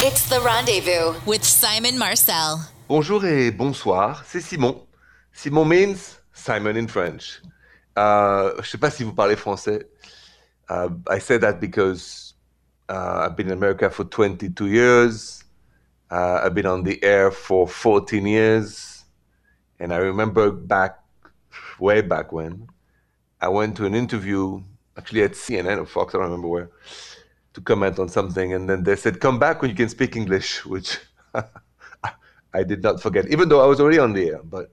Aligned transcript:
It's 0.00 0.28
the 0.28 0.40
rendezvous 0.40 1.18
with 1.26 1.42
Simon 1.42 1.98
Marcel. 1.98 2.60
Bonjour 2.86 3.24
et 3.24 3.50
bonsoir, 3.50 4.22
c'est 4.24 4.40
Simon. 4.40 4.86
Simon 5.32 5.64
means 5.64 6.20
Simon 6.32 6.76
in 6.76 6.86
French. 6.86 7.42
Uh, 7.96 8.52
je 8.62 8.70
sais 8.70 8.78
pas 8.78 8.92
si 8.92 9.02
vous 9.02 9.12
parlez 9.12 9.34
français. 9.34 9.82
Uh, 10.68 10.90
I 11.10 11.18
say 11.18 11.36
that 11.38 11.60
because 11.60 12.34
uh, 12.88 13.26
I've 13.26 13.36
been 13.36 13.48
in 13.48 13.54
America 13.54 13.90
for 13.90 14.04
22 14.04 14.68
years. 14.68 15.42
Uh, 16.08 16.42
I've 16.44 16.54
been 16.54 16.66
on 16.66 16.84
the 16.84 17.02
air 17.02 17.32
for 17.32 17.66
14 17.66 18.24
years. 18.24 19.04
And 19.80 19.92
I 19.92 19.96
remember 19.96 20.52
back, 20.52 21.00
way 21.80 22.02
back 22.02 22.30
when, 22.30 22.68
I 23.40 23.48
went 23.48 23.76
to 23.78 23.84
an 23.84 23.96
interview, 23.96 24.62
actually 24.96 25.24
at 25.24 25.32
CNN 25.32 25.78
or 25.80 25.86
Fox, 25.86 26.14
I 26.14 26.18
don't 26.18 26.26
remember 26.26 26.46
where, 26.46 26.70
to 27.58 27.64
comment 27.64 27.98
on 27.98 28.08
something. 28.08 28.54
And 28.54 28.68
then 28.68 28.84
they 28.84 28.96
said, 28.96 29.20
come 29.20 29.38
back 29.38 29.60
when 29.60 29.70
you 29.70 29.76
can 29.76 29.88
speak 29.88 30.16
English, 30.16 30.64
which 30.64 30.98
I 32.54 32.62
did 32.62 32.82
not 32.82 33.02
forget, 33.02 33.28
even 33.28 33.48
though 33.48 33.62
I 33.62 33.66
was 33.66 33.80
already 33.80 33.98
on 33.98 34.12
the 34.12 34.28
air, 34.30 34.40
but 34.42 34.72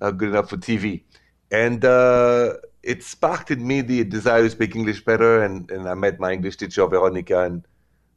not 0.00 0.16
good 0.16 0.30
enough 0.30 0.50
for 0.50 0.56
TV. 0.56 1.02
And 1.50 1.84
uh, 1.84 2.54
it 2.82 3.02
sparked 3.02 3.50
in 3.50 3.66
me 3.66 3.82
the 3.82 4.04
desire 4.04 4.42
to 4.42 4.50
speak 4.50 4.74
English 4.74 5.04
better. 5.04 5.42
And, 5.42 5.70
and 5.70 5.88
I 5.88 5.94
met 5.94 6.18
my 6.18 6.32
English 6.32 6.56
teacher, 6.56 6.86
Veronica, 6.86 7.44
and 7.44 7.66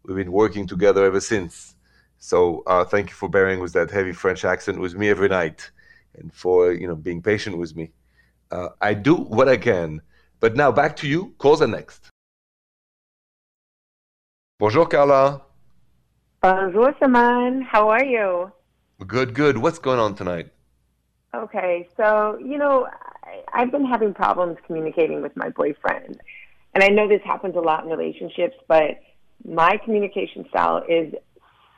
we've 0.03 0.17
been 0.17 0.31
working 0.31 0.65
together 0.65 1.05
ever 1.05 1.19
since. 1.19 1.75
So 2.19 2.63
uh, 2.67 2.85
thank 2.85 3.09
you 3.09 3.15
for 3.15 3.27
bearing 3.27 3.59
with 3.59 3.73
that 3.73 3.91
heavy 3.91 4.13
French 4.13 4.45
accent 4.45 4.79
with 4.79 4.95
me 4.95 5.09
every 5.09 5.27
night 5.27 5.71
and 6.15 6.33
for 6.33 6.71
you 6.71 6.87
know 6.87 6.95
being 6.95 7.21
patient 7.21 7.57
with 7.57 7.75
me. 7.75 7.91
Uh, 8.49 8.69
I 8.79 8.93
do 8.93 9.15
what 9.15 9.49
I 9.49 9.57
can. 9.57 10.01
But 10.39 10.55
now 10.55 10.71
back 10.71 10.95
to 10.97 11.07
you. 11.07 11.33
Calls 11.37 11.61
are 11.61 11.67
next. 11.67 12.12
Bonjour, 14.59 14.85
Carla. 14.85 15.41
Bonjour, 16.41 16.93
Simon. 16.99 17.63
How 17.63 17.89
are 17.89 18.05
you? 18.05 18.51
Good, 19.05 19.33
good. 19.33 19.57
What's 19.57 19.79
going 19.79 19.99
on 19.99 20.13
tonight? 20.13 20.51
Okay, 21.33 21.89
so, 21.97 22.37
you 22.39 22.59
know, 22.59 22.87
I, 23.23 23.41
I've 23.51 23.71
been 23.71 23.85
having 23.85 24.13
problems 24.13 24.57
communicating 24.67 25.23
with 25.23 25.35
my 25.35 25.49
boyfriend. 25.49 26.21
And 26.75 26.83
I 26.83 26.89
know 26.89 27.07
this 27.07 27.21
happens 27.25 27.55
a 27.55 27.61
lot 27.61 27.83
in 27.83 27.89
relationships, 27.89 28.55
but 28.67 28.99
my 29.43 29.77
communication 29.83 30.45
style 30.49 30.83
is 30.87 31.13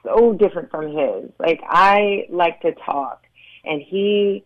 so 0.03 0.33
different 0.33 0.69
from 0.69 0.88
his. 0.88 1.31
Like, 1.39 1.61
I 1.63 2.28
like 2.30 2.59
to 2.61 2.73
talk, 2.73 3.23
and 3.63 3.81
he 3.81 4.44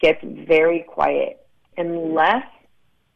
gets 0.00 0.18
very 0.22 0.84
quiet 0.88 1.46
unless 1.76 2.44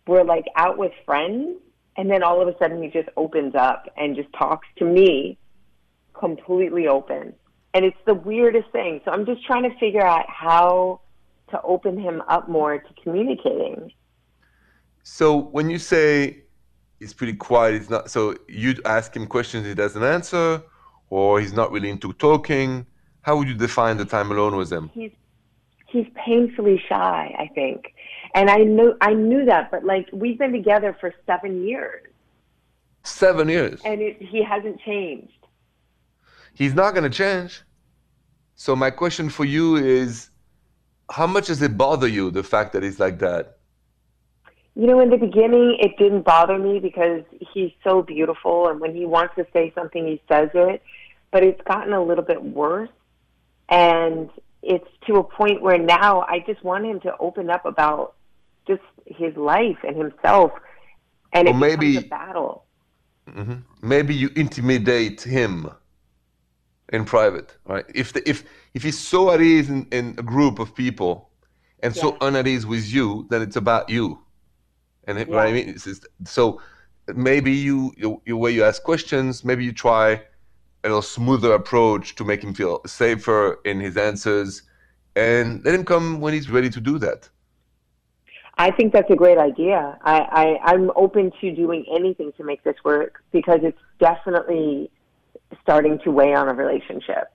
we're 0.07 0.25
like 0.25 0.47
out 0.57 0.79
with 0.79 0.93
friends 1.05 1.59
and 1.97 2.11
then 2.11 2.23
all 2.23 2.41
of 2.41 2.49
a 2.49 2.57
sudden 2.59 2.83
he 2.83 2.89
just 2.89 3.09
opens 3.17 3.55
up 3.55 3.87
and 3.97 4.17
just 4.17 4.33
talks 4.33 4.67
to 4.79 4.85
me 4.85 5.39
completely 6.15 6.87
open. 6.87 7.35
And 7.75 7.85
it's 7.85 7.97
the 8.07 8.15
weirdest 8.15 8.71
thing. 8.71 9.01
So 9.05 9.11
i'm 9.11 9.27
just 9.27 9.45
trying 9.45 9.65
to 9.71 9.77
figure 9.79 10.05
out 10.05 10.27
how 10.29 11.01
to 11.51 11.61
open 11.63 11.99
him 11.99 12.23
up 12.29 12.49
more 12.49 12.79
to 12.79 12.95
communicating. 13.03 13.93
So 15.03 15.37
when 15.37 15.69
you 15.69 15.79
say 15.79 16.45
he's 16.99 17.13
pretty 17.13 17.35
quiet 17.35 17.75
he's 17.75 17.91
not 17.91 18.11
so 18.11 18.37
you 18.49 18.75
ask 18.85 19.17
him 19.17 19.27
questions 19.27 19.67
he 19.67 19.75
doesn't 19.75 20.05
answer 20.05 20.63
or 21.11 21.41
he's 21.41 21.53
not 21.53 21.73
really 21.73 21.91
into 21.91 22.13
talking 22.13 22.87
how 23.23 23.37
would 23.37 23.49
you 23.49 23.55
define 23.55 23.97
the 23.97 24.05
time 24.05 24.31
alone 24.31 24.57
with 24.57 24.71
him? 24.71 24.91
He's 24.93 25.13
he's 25.89 26.07
painfully 26.27 26.83
shy, 26.89 27.35
I 27.39 27.49
think. 27.55 27.95
And 28.35 28.49
I 28.49 28.59
knew 28.59 28.97
I 29.01 29.13
knew 29.13 29.45
that, 29.45 29.71
but 29.71 29.85
like 29.85 30.09
we've 30.13 30.39
been 30.39 30.53
together 30.53 30.97
for 31.01 31.13
seven 31.27 31.67
years. 31.67 32.03
Seven 33.05 33.49
years. 33.49 33.81
And 33.85 34.01
it, 34.01 34.23
he 34.23 34.43
hasn't 34.43 34.81
changed. 34.81 35.33
He's 36.55 36.75
not 36.75 36.93
going 36.95 37.05
to 37.05 37.11
change. 37.11 37.63
So 38.55 38.77
my 38.77 38.91
question 38.91 39.29
for 39.29 39.45
you 39.45 39.77
is, 39.77 40.31
how 41.11 41.27
much 41.27 41.47
does 41.49 41.61
it 41.63 41.77
bother 41.77 42.07
you 42.07 42.31
the 42.31 42.43
fact 42.43 42.73
that 42.75 42.83
he's 42.83 43.01
like 43.01 43.19
that? 43.19 43.59
You 44.75 44.87
know, 44.87 45.01
in 45.01 45.11
the 45.11 45.19
beginning, 45.19 45.77
it 45.81 45.99
didn't 45.99 46.23
bother 46.23 46.59
me 46.59 46.79
because 46.79 47.25
he's 47.53 47.73
so 47.85 48.03
beautiful, 48.03 48.69
and 48.69 48.81
when 48.81 48.95
he 48.95 49.05
wants 49.05 49.35
to 49.35 49.47
say 49.53 49.73
something, 49.75 50.07
he 50.07 50.23
says 50.29 50.49
it. 50.55 50.83
But 51.31 51.43
it's 51.43 51.61
gotten 51.63 51.93
a 51.93 52.03
little 52.03 52.25
bit 52.25 52.43
worse, 52.43 52.89
and 53.69 54.31
it's 54.63 54.89
to 55.07 55.17
a 55.17 55.25
point 55.25 55.61
where 55.61 55.77
now 55.77 56.23
I 56.23 56.39
just 56.47 56.63
want 56.63 56.87
him 56.87 57.01
to 57.01 57.17
open 57.19 57.51
up 57.51 57.67
about 57.67 58.15
just 58.67 58.83
his 59.07 59.37
life 59.37 59.79
and 59.87 59.97
himself, 59.97 60.53
and 61.33 61.49
it 61.49 61.55
maybe, 61.55 61.97
becomes 61.97 62.07
a 62.07 62.09
battle. 62.09 62.65
Mm-hmm. 63.29 63.89
Maybe 63.89 64.15
you 64.15 64.31
intimidate 64.37 65.21
him 65.23 65.71
in 66.93 67.05
private, 67.05 67.57
right? 67.67 67.85
If 67.95 68.13
the, 68.13 68.29
if 68.29 68.45
if 68.75 68.83
he's 68.83 68.99
so 68.99 69.31
at 69.31 69.41
ease 69.41 69.69
in, 69.69 69.87
in 69.93 70.15
a 70.19 70.23
group 70.23 70.59
of 70.59 70.75
people 70.75 71.31
and 71.83 71.95
yeah. 71.95 72.03
so 72.03 72.13
unat 72.15 72.47
ease 72.47 72.67
with 72.67 72.93
you, 72.93 73.27
then 73.31 73.43
it's 73.43 73.57
about 73.57 73.89
you. 73.89 74.19
And 75.05 75.19
it, 75.19 75.29
yeah. 75.29 75.35
what 75.35 75.47
I 75.47 75.53
mean 75.53 75.69
is, 75.69 76.01
so 76.25 76.61
maybe 77.15 77.53
you, 77.53 77.93
you, 77.97 78.23
you 78.25 78.37
way 78.37 78.53
you 78.53 78.65
ask 78.65 78.83
questions, 78.83 79.45
maybe 79.45 79.65
you 79.65 79.73
try 79.73 80.23
a 80.85 80.89
little 80.89 81.03
smoother 81.03 81.53
approach 81.55 82.15
to 82.17 82.25
make 82.25 82.43
him 82.43 82.55
feel 82.55 82.81
safer 82.87 83.61
in 83.65 83.81
his 83.81 83.97
answers 83.97 84.63
and 85.17 85.65
let 85.65 85.75
him 85.75 85.85
come 85.85 86.21
when 86.21 86.33
he's 86.33 86.51
ready 86.51 86.71
to 86.71 86.81
do 86.81 86.99
that. 86.99 87.29
I 88.59 88.71
think 88.71 88.93
that's 88.93 89.11
a 89.11 89.17
great 89.17 89.39
idea. 89.39 89.99
I, 90.03 90.21
I, 90.21 90.73
I'm 90.73 90.91
open 90.95 91.33
to 91.41 91.55
doing 91.55 91.85
anything 91.95 92.33
to 92.37 92.45
make 92.45 92.63
this 92.65 92.77
work 92.85 93.23
because 93.33 93.61
it's 93.63 93.81
definitely 93.99 94.91
starting 95.63 95.99
to 96.01 96.11
weigh 96.11 96.35
on 96.35 96.49
a 96.49 96.55
relationship. 96.55 97.33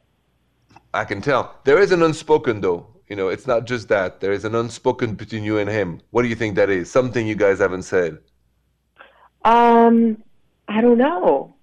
I 0.93 1.05
can 1.05 1.21
tell. 1.21 1.55
There 1.63 1.79
is 1.79 1.91
an 1.91 2.03
unspoken, 2.03 2.61
though. 2.61 2.87
You 3.09 3.15
know, 3.15 3.29
it's 3.29 3.47
not 3.47 3.65
just 3.65 3.87
that. 3.89 4.19
There 4.19 4.31
is 4.31 4.45
an 4.45 4.53
unspoken 4.53 5.15
between 5.15 5.43
you 5.43 5.57
and 5.57 5.69
him. 5.69 6.01
What 6.11 6.23
do 6.23 6.27
you 6.27 6.35
think 6.35 6.55
that 6.55 6.69
is? 6.69 6.91
Something 6.91 7.25
you 7.25 7.35
guys 7.35 7.59
haven't 7.59 7.83
said. 7.83 8.19
Um, 9.43 10.21
I 10.67 10.81
don't 10.81 10.97
know. 10.97 11.55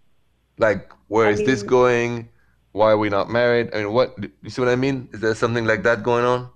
Like, 0.59 0.91
where 1.09 1.27
I 1.27 1.31
is 1.31 1.39
mean, 1.39 1.47
this 1.47 1.63
going? 1.63 2.29
Why 2.73 2.91
are 2.91 2.99
we 2.99 3.09
not 3.09 3.31
married? 3.31 3.71
I 3.75 3.85
mean, 3.85 3.93
what 3.93 4.17
you 4.43 4.51
see 4.51 4.61
what 4.61 4.71
I 4.71 4.77
mean? 4.77 5.09
Is 5.13 5.21
there 5.21 5.35
something 5.35 5.65
like 5.65 5.83
that 5.83 6.03
going 6.03 6.25
on? 6.25 6.49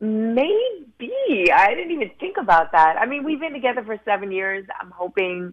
Maybe. 0.00 0.65
I 1.28 1.74
didn't 1.74 1.92
even 1.92 2.10
think 2.20 2.36
about 2.36 2.72
that. 2.72 2.96
I 2.96 3.06
mean, 3.06 3.24
we've 3.24 3.40
been 3.40 3.52
together 3.52 3.82
for 3.84 3.98
seven 4.04 4.30
years. 4.32 4.66
I'm 4.80 4.90
hoping 4.90 5.52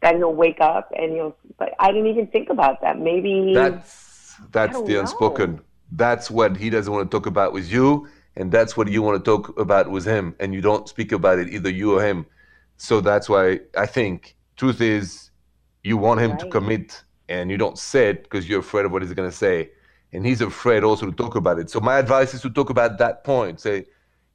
that 0.00 0.16
he'll 0.16 0.34
wake 0.34 0.60
up 0.60 0.92
and 0.96 1.12
he'll. 1.12 1.36
But 1.58 1.70
I 1.78 1.88
didn't 1.92 2.08
even 2.08 2.26
think 2.28 2.50
about 2.50 2.80
that. 2.82 2.98
Maybe 2.98 3.52
that's 3.54 4.36
that's 4.52 4.80
the 4.82 5.00
unspoken. 5.00 5.60
That's 5.92 6.30
what 6.30 6.56
he 6.56 6.70
doesn't 6.70 6.92
want 6.92 7.10
to 7.10 7.16
talk 7.16 7.26
about 7.26 7.52
with 7.52 7.70
you, 7.70 8.08
and 8.36 8.50
that's 8.50 8.76
what 8.76 8.88
you 8.88 9.02
want 9.02 9.22
to 9.22 9.30
talk 9.30 9.58
about 9.58 9.90
with 9.90 10.04
him, 10.04 10.34
and 10.40 10.54
you 10.54 10.60
don't 10.60 10.88
speak 10.88 11.12
about 11.12 11.38
it 11.38 11.48
either 11.50 11.70
you 11.70 11.98
or 11.98 12.04
him. 12.04 12.26
So 12.76 13.00
that's 13.00 13.28
why 13.28 13.60
I 13.76 13.86
think 13.86 14.36
truth 14.56 14.80
is 14.80 15.30
you 15.82 15.96
want 15.96 16.20
him 16.20 16.32
right. 16.32 16.40
to 16.40 16.48
commit 16.48 17.04
and 17.28 17.50
you 17.50 17.56
don't 17.56 17.78
say 17.78 18.10
it 18.10 18.22
because 18.24 18.48
you're 18.48 18.60
afraid 18.60 18.84
of 18.84 18.92
what 18.92 19.02
he's 19.02 19.12
going 19.12 19.30
to 19.30 19.36
say 19.36 19.70
and 20.12 20.26
he's 20.26 20.40
afraid 20.40 20.84
also 20.84 21.06
to 21.06 21.12
talk 21.12 21.34
about 21.36 21.58
it 21.58 21.70
so 21.70 21.80
my 21.80 21.98
advice 21.98 22.34
is 22.34 22.40
to 22.40 22.50
talk 22.50 22.70
about 22.70 22.98
that 22.98 23.24
point 23.24 23.60
say 23.60 23.84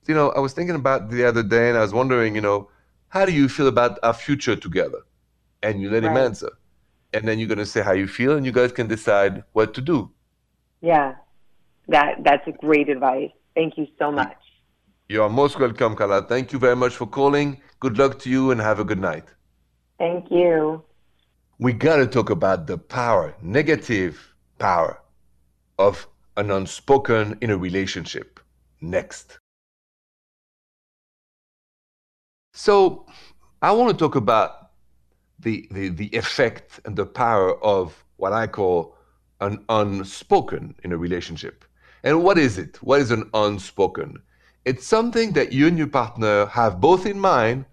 you 0.08 0.16
know 0.16 0.30
i 0.32 0.40
was 0.40 0.54
thinking 0.54 0.76
about 0.76 1.10
the 1.10 1.24
other 1.24 1.44
day 1.44 1.70
and 1.70 1.78
i 1.78 1.82
was 1.82 1.94
wondering 1.94 2.36
you 2.36 2.42
know 2.42 2.70
how 3.10 3.26
do 3.26 3.34
you 3.34 3.50
feel 3.50 3.68
about 3.68 4.00
our 4.04 4.14
future 4.14 4.56
together? 4.56 5.00
And 5.62 5.82
you 5.82 5.90
let 5.90 6.04
right. 6.04 6.12
him 6.12 6.18
answer. 6.18 6.52
And 7.12 7.28
then 7.28 7.40
you're 7.40 7.48
going 7.48 7.58
to 7.58 7.66
say 7.66 7.82
how 7.82 7.94
you 7.94 8.08
feel 8.08 8.38
and 8.38 8.46
you 8.46 8.52
guys 8.52 8.72
can 8.72 8.88
decide 8.88 9.44
what 9.54 9.74
to 9.74 9.82
do. 9.82 10.12
Yeah. 10.82 11.16
That 11.88 12.24
that's 12.24 12.48
a 12.48 12.52
great 12.52 12.88
advice. 12.88 13.32
Thank 13.56 13.78
you 13.78 13.88
so 13.98 14.12
much. 14.12 14.38
You 15.10 15.24
are 15.24 15.30
most 15.30 15.60
welcome 15.60 15.96
Carla. 15.96 16.22
thank 16.22 16.54
you 16.54 16.60
very 16.60 16.76
much 16.76 16.96
for 16.96 17.08
calling. 17.08 17.60
Good 17.80 17.98
luck 17.98 18.20
to 18.20 18.30
you 18.30 18.52
and 18.52 18.62
have 18.62 18.80
a 18.80 18.84
good 18.84 19.00
night. 19.00 19.26
Thank 19.98 20.30
you. 20.30 20.84
We 21.58 21.74
got 21.74 21.98
to 21.98 22.06
talk 22.06 22.30
about 22.30 22.68
the 22.68 22.78
power, 22.78 23.36
negative 23.42 24.36
power 24.60 25.02
of 25.80 26.08
an 26.38 26.52
unspoken 26.52 27.40
in 27.42 27.50
a 27.50 27.58
relationship. 27.58 28.40
Next. 28.82 29.39
So, 32.62 33.06
I 33.62 33.72
want 33.72 33.90
to 33.90 33.98
talk 33.98 34.16
about 34.16 34.72
the, 35.40 35.66
the, 35.72 35.88
the 35.88 36.08
effect 36.08 36.82
and 36.84 36.94
the 36.94 37.06
power 37.06 37.58
of 37.64 38.04
what 38.18 38.34
I 38.34 38.48
call 38.48 38.98
an 39.40 39.64
unspoken 39.70 40.76
in 40.84 40.92
a 40.92 40.98
relationship. 40.98 41.64
And 42.04 42.22
what 42.22 42.38
is 42.38 42.58
it? 42.58 42.76
What 42.84 43.00
is 43.00 43.12
an 43.12 43.30
unspoken? 43.34 44.18
It's 44.66 44.86
something 44.86 45.32
that 45.32 45.54
you 45.54 45.68
and 45.68 45.78
your 45.78 45.88
partner 45.88 46.48
have 46.48 46.82
both 46.82 47.06
in 47.06 47.18
mind, 47.18 47.64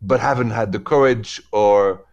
but 0.00 0.18
haven't 0.18 0.48
had 0.48 0.72
the 0.72 0.80
courage 0.80 1.42
or 1.52 2.06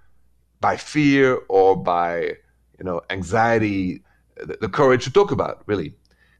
by 0.60 0.76
fear 0.76 1.40
or 1.48 1.78
by 1.78 2.36
you 2.80 2.84
know 2.84 3.00
anxiety, 3.12 4.04
the, 4.36 4.58
the 4.60 4.68
courage 4.68 5.06
to 5.06 5.10
talk 5.10 5.32
about 5.32 5.64
really. 5.68 5.94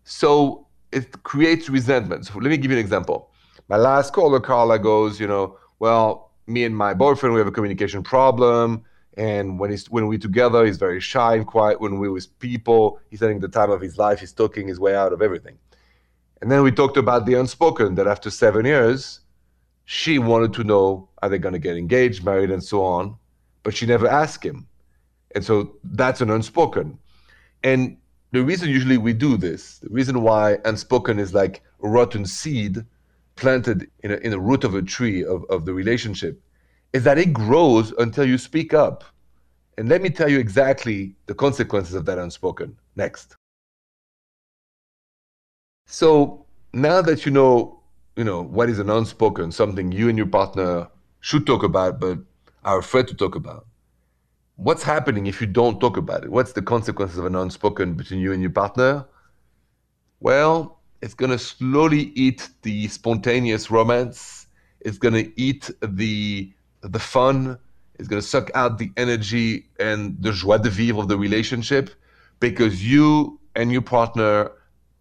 So 0.04 0.68
it 0.92 1.24
creates 1.24 1.70
resentment. 1.70 2.26
So 2.26 2.34
let 2.34 2.50
me 2.50 2.58
give 2.58 2.70
you 2.70 2.76
an 2.76 2.84
example. 2.84 3.30
My 3.70 3.78
last 3.78 4.14
caller, 4.14 4.40
Carla, 4.40 4.80
goes, 4.80 5.20
you 5.20 5.28
know, 5.28 5.58
well, 5.80 6.32
me 6.48 6.64
and 6.64 6.76
my 6.76 6.94
boyfriend, 6.94 7.34
we 7.34 7.40
have 7.40 7.48
a 7.48 7.52
communication 7.52 8.04
problem, 8.04 8.84
And 9.16 9.60
when 9.60 9.70
he's 9.70 9.90
when 9.90 10.08
we're 10.08 10.18
together, 10.18 10.66
he's 10.66 10.78
very 10.78 11.00
shy 11.00 11.36
and 11.36 11.46
quiet. 11.46 11.80
When 11.80 12.00
we're 12.00 12.12
with 12.12 12.38
people, 12.40 13.00
he's 13.10 13.20
having 13.20 13.40
the 13.40 13.48
time 13.48 13.70
of 13.70 13.82
his 13.82 13.98
life. 13.98 14.20
He's 14.20 14.34
talking 14.34 14.68
his 14.68 14.80
way 14.80 14.96
out 14.96 15.14
of 15.14 15.22
everything. 15.22 15.58
And 16.42 16.52
then 16.52 16.64
we 16.64 16.72
talked 16.72 16.98
about 16.98 17.26
the 17.26 17.36
unspoken. 17.36 17.96
That 17.96 18.08
after 18.08 18.30
seven 18.32 18.66
years, 18.66 19.22
she 19.86 20.18
wanted 20.18 20.54
to 20.54 20.64
know 20.64 21.10
are 21.22 21.30
they 21.30 21.38
going 21.38 21.54
to 21.54 21.60
get 21.60 21.78
engaged, 21.78 22.24
married, 22.26 22.52
and 22.52 22.64
so 22.64 22.84
on, 22.84 23.16
but 23.64 23.76
she 23.76 23.86
never 23.86 24.08
asked 24.08 24.44
him. 24.44 24.68
And 25.36 25.46
so 25.46 25.76
that's 25.84 26.22
an 26.22 26.30
unspoken. 26.30 26.98
And 27.64 27.98
the 28.32 28.44
reason 28.44 28.70
usually 28.70 28.98
we 28.98 29.14
do 29.14 29.38
this, 29.38 29.80
the 29.80 29.90
reason 29.90 30.22
why 30.22 30.58
unspoken 30.66 31.20
is 31.20 31.34
like 31.34 31.62
rotten 31.80 32.26
seed 32.26 32.84
planted 33.36 33.90
in 34.04 34.12
a, 34.12 34.16
in 34.16 34.32
the 34.32 34.40
root 34.40 34.64
of 34.64 34.76
a 34.76 34.82
tree 34.82 35.24
of, 35.24 35.46
of 35.50 35.66
the 35.66 35.74
relationship, 35.74 36.42
is 36.94 37.04
that 37.04 37.18
it 37.18 37.34
grows 37.34 37.92
until 37.98 38.26
you 38.26 38.38
speak 38.38 38.74
up. 38.74 39.04
And 39.78 39.90
let 39.90 40.02
me 40.02 40.10
tell 40.10 40.30
you 40.30 40.40
exactly 40.40 41.16
the 41.26 41.34
consequences 41.34 41.96
of 41.96 42.06
that 42.06 42.20
unspoken 42.20 42.78
next. 42.96 43.36
So 45.88 46.46
now 46.74 47.02
that 47.02 47.26
you 47.26 47.32
know, 47.32 47.80
you 48.16 48.24
know 48.24 48.42
what 48.42 48.70
is 48.70 48.80
an 48.80 48.90
unspoken, 48.90 49.52
something 49.52 49.92
you 49.92 50.10
and 50.10 50.18
your 50.18 50.28
partner 50.28 50.88
should 51.20 51.48
talk 51.48 51.64
about 51.64 52.00
but 52.00 52.20
are 52.64 52.80
afraid 52.80 53.08
to 53.08 53.16
talk 53.16 53.36
about. 53.36 53.66
What's 54.56 54.84
happening 54.84 55.26
if 55.26 55.42
you 55.42 55.48
don't 55.48 55.80
talk 55.80 55.98
about 55.98 56.24
it? 56.24 56.32
What's 56.32 56.54
the 56.54 56.62
consequences 56.62 57.18
of 57.18 57.26
an 57.26 57.36
unspoken 57.36 57.96
between 57.96 58.20
you 58.20 58.32
and 58.32 58.42
your 58.42 58.52
partner? 58.52 59.06
Well, 60.20 60.80
it's 61.04 61.14
going 61.14 61.32
to 61.32 61.38
slowly 61.38 62.14
eat 62.16 62.48
the 62.62 62.88
spontaneous 62.88 63.70
romance. 63.70 64.48
It's 64.80 64.98
going 64.98 65.14
to 65.16 65.28
eat 65.40 65.70
the 65.82 66.54
the 66.82 67.00
fun. 67.00 67.60
It's 68.00 68.08
going 68.08 68.22
to 68.22 68.28
suck 68.28 68.50
out 68.56 68.78
the 68.78 68.90
energy 68.96 69.68
and 69.82 70.16
the 70.22 70.32
joie 70.32 70.60
de 70.60 70.70
vivre 70.70 71.02
of 71.02 71.10
the 71.10 71.18
relationship 71.18 71.90
because 72.40 72.90
you 72.90 73.38
and 73.54 73.70
your 73.70 73.82
partner 73.82 74.52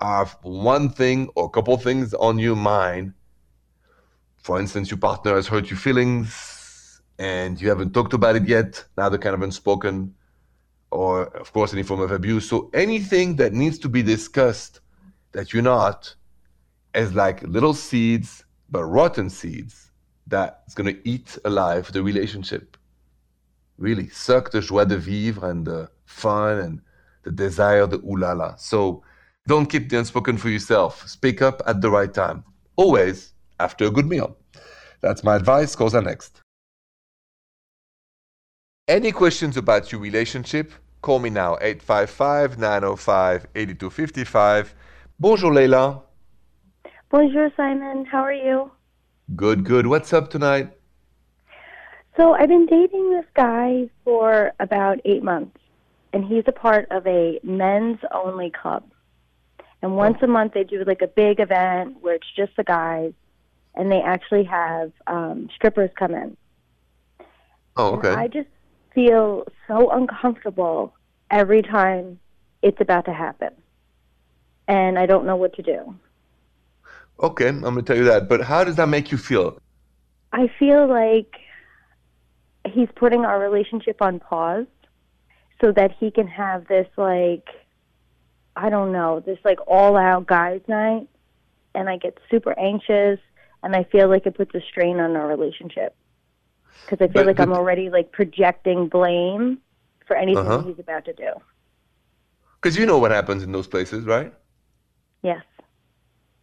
have 0.00 0.37
one 0.43 0.88
thing 0.90 1.31
or 1.37 1.44
a 1.46 1.49
couple 1.49 1.76
things 1.76 2.14
on 2.14 2.37
your 2.40 2.56
mind. 2.56 3.14
For 4.38 4.58
instance, 4.58 4.90
your 4.90 4.98
partner 4.98 5.37
has 5.37 5.46
hurt 5.46 5.70
your 5.70 5.78
feelings 5.78 7.00
and 7.20 7.60
you 7.60 7.69
haven't 7.69 7.94
talked 7.94 8.12
about 8.12 8.34
it 8.34 8.48
yet. 8.48 8.84
Now 8.96 9.08
kind 9.08 9.37
of 9.37 9.43
unspoken, 9.43 10.14
or 10.90 11.28
of 11.37 11.52
course, 11.52 11.72
any 11.72 11.84
form 11.84 12.00
of 12.00 12.10
abuse. 12.10 12.48
So 12.48 12.70
anything 12.75 13.37
that 13.37 13.52
needs 13.52 13.78
to 13.78 13.88
be 13.88 14.02
discussed 14.02 14.81
that 15.32 15.52
you're 15.52 15.62
not 15.62 16.14
as 16.94 17.14
like 17.14 17.43
little 17.43 17.75
seeds, 17.75 18.44
but 18.70 18.84
rotten 18.84 19.31
seeds 19.31 19.90
that's 20.26 20.75
going 20.75 20.94
to 20.94 21.08
eat 21.08 21.38
alive 21.44 21.93
the 21.93 22.02
relationship. 22.02 22.76
Really 23.79 24.08
suck 24.08 24.50
the 24.50 24.61
joie 24.61 24.84
de 24.84 24.99
vivre 24.99 25.50
and 25.50 25.67
the 25.67 25.90
fun 26.05 26.58
and 26.58 26.81
the 27.23 27.32
desire, 27.32 27.87
the 27.87 27.99
ulala. 28.00 28.58
So 28.58 29.02
don't 29.46 29.67
keep 29.67 29.88
the 29.88 29.99
unspoken 29.99 30.37
for 30.37 30.49
yourself. 30.49 31.08
Speak 31.08 31.43
up 31.43 31.62
at 31.67 31.81
the 31.81 31.90
right 31.90 32.12
time. 32.12 32.44
Always 32.76 33.32
after 33.58 33.87
a 33.87 33.90
good 33.90 34.06
meal. 34.06 34.37
That's 35.00 35.25
my 35.25 35.37
advice. 35.37 35.75
Are 35.76 36.02
next. 36.02 36.40
Any 38.88 39.12
questions 39.12 39.56
about 39.56 39.90
your 39.90 40.00
relationship? 40.00 40.73
Call 41.02 41.19
me 41.19 41.31
now, 41.31 41.56
855 41.61 42.58
905 42.58 43.46
8255 43.55 44.75
Bonjour, 45.22 45.54
Leila. 45.54 46.02
Bonjour, 47.08 47.48
Simon. 47.56 48.04
How 48.04 48.24
are 48.24 48.32
you? 48.32 48.72
Good, 49.36 49.62
good. 49.62 49.86
What's 49.86 50.12
up 50.12 50.30
tonight? 50.30 50.72
So, 52.16 52.34
I've 52.34 52.48
been 52.48 52.66
dating 52.66 53.12
this 53.12 53.26
guy 53.34 53.88
for 54.02 54.50
about 54.58 54.98
eight 55.04 55.22
months, 55.22 55.56
and 56.12 56.24
he's 56.24 56.42
a 56.48 56.52
part 56.52 56.88
of 56.90 57.06
a 57.06 57.38
men's 57.44 58.00
only 58.12 58.50
club. 58.50 58.82
And 59.80 59.94
once 59.94 60.19
a 60.22 60.26
month, 60.26 60.54
they 60.54 60.64
do 60.64 60.82
like 60.84 61.02
a 61.02 61.06
big 61.06 61.38
event 61.38 61.98
where 62.00 62.16
it's 62.16 62.34
just 62.34 62.56
the 62.56 62.64
guys, 62.64 63.12
and 63.76 63.92
they 63.92 64.02
actually 64.02 64.42
have 64.42 64.90
um, 65.06 65.48
strippers 65.54 65.90
come 65.96 66.16
in. 66.16 66.36
Oh, 67.76 67.94
okay. 67.94 68.08
And 68.08 68.19
I 68.19 68.26
just 68.26 68.48
feel 68.92 69.44
so 69.69 69.88
uncomfortable 69.92 70.94
every 71.30 71.62
time 71.62 72.19
it's 72.60 72.80
about 72.80 73.04
to 73.04 73.12
happen 73.12 73.52
and 74.72 74.98
I 74.98 75.04
don't 75.04 75.26
know 75.26 75.36
what 75.36 75.54
to 75.56 75.62
do. 75.62 75.94
Okay, 77.22 77.48
I'm 77.48 77.60
going 77.60 77.76
to 77.76 77.82
tell 77.82 77.96
you 77.96 78.04
that. 78.04 78.26
But 78.26 78.40
how 78.40 78.64
does 78.64 78.76
that 78.76 78.88
make 78.88 79.12
you 79.12 79.19
feel? 79.19 79.58
I 80.32 80.50
feel 80.58 80.88
like 80.88 81.34
he's 82.66 82.88
putting 82.96 83.26
our 83.26 83.38
relationship 83.38 84.00
on 84.00 84.19
pause 84.19 84.66
so 85.60 85.72
that 85.72 85.94
he 86.00 86.10
can 86.10 86.26
have 86.26 86.66
this, 86.69 86.88
like, 86.96 87.48
I 88.56 88.70
don't 88.70 88.92
know, 88.92 89.20
this, 89.20 89.38
like, 89.44 89.58
all 89.66 89.96
out 89.96 90.26
guys' 90.26 90.62
night. 90.69 91.06
And 91.74 91.90
I 91.90 91.98
get 91.98 92.19
super 92.30 92.58
anxious 92.58 93.20
and 93.62 93.76
I 93.76 93.84
feel 93.84 94.08
like 94.08 94.24
it 94.26 94.34
puts 94.34 94.54
a 94.54 94.62
strain 94.70 95.00
on 95.00 95.16
our 95.16 95.28
relationship. 95.28 95.94
Because 96.84 97.04
I 97.04 97.12
feel 97.12 97.24
but, 97.24 97.26
like 97.26 97.36
but, 97.36 97.42
I'm 97.42 97.52
already, 97.52 97.90
like, 97.90 98.10
projecting 98.10 98.88
blame 98.88 99.58
for 100.06 100.16
anything 100.16 100.46
uh-huh. 100.46 100.62
he's 100.62 100.78
about 100.78 101.04
to 101.04 101.12
do. 101.12 101.30
Because 102.54 102.78
you 102.78 102.86
know 102.86 102.98
what 102.98 103.10
happens 103.10 103.42
in 103.42 103.52
those 103.52 103.66
places, 103.66 104.06
right? 104.06 104.32
Yes. 105.22 105.44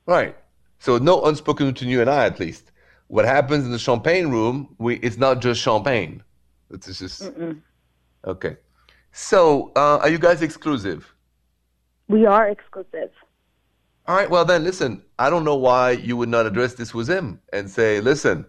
Right. 0.05 0.35
So 0.79 0.97
no 0.97 1.23
unspoken 1.25 1.67
between 1.71 1.89
you 1.89 2.01
and 2.01 2.09
I, 2.09 2.25
at 2.25 2.39
least. 2.39 2.71
What 3.07 3.25
happens 3.25 3.65
in 3.65 3.71
the 3.71 3.79
champagne 3.79 4.29
room, 4.29 4.75
we 4.77 4.95
it's 4.97 5.17
not 5.17 5.41
just 5.41 5.61
champagne. 5.61 6.23
It's 6.71 6.99
just 6.99 7.23
Mm-mm. 7.23 7.59
okay. 8.25 8.57
So, 9.11 9.71
uh, 9.75 9.97
are 10.01 10.09
you 10.09 10.19
guys 10.19 10.41
exclusive? 10.41 11.13
We 12.07 12.25
are 12.25 12.47
exclusive. 12.47 13.11
All 14.07 14.15
right. 14.15 14.29
Well, 14.29 14.45
then, 14.45 14.63
listen. 14.63 15.03
I 15.17 15.29
don't 15.29 15.43
know 15.43 15.55
why 15.55 15.91
you 15.91 16.15
would 16.17 16.29
not 16.29 16.45
address 16.45 16.75
this 16.75 16.93
with 16.93 17.07
him 17.09 17.41
and 17.51 17.69
say, 17.69 17.99
"Listen, 18.01 18.45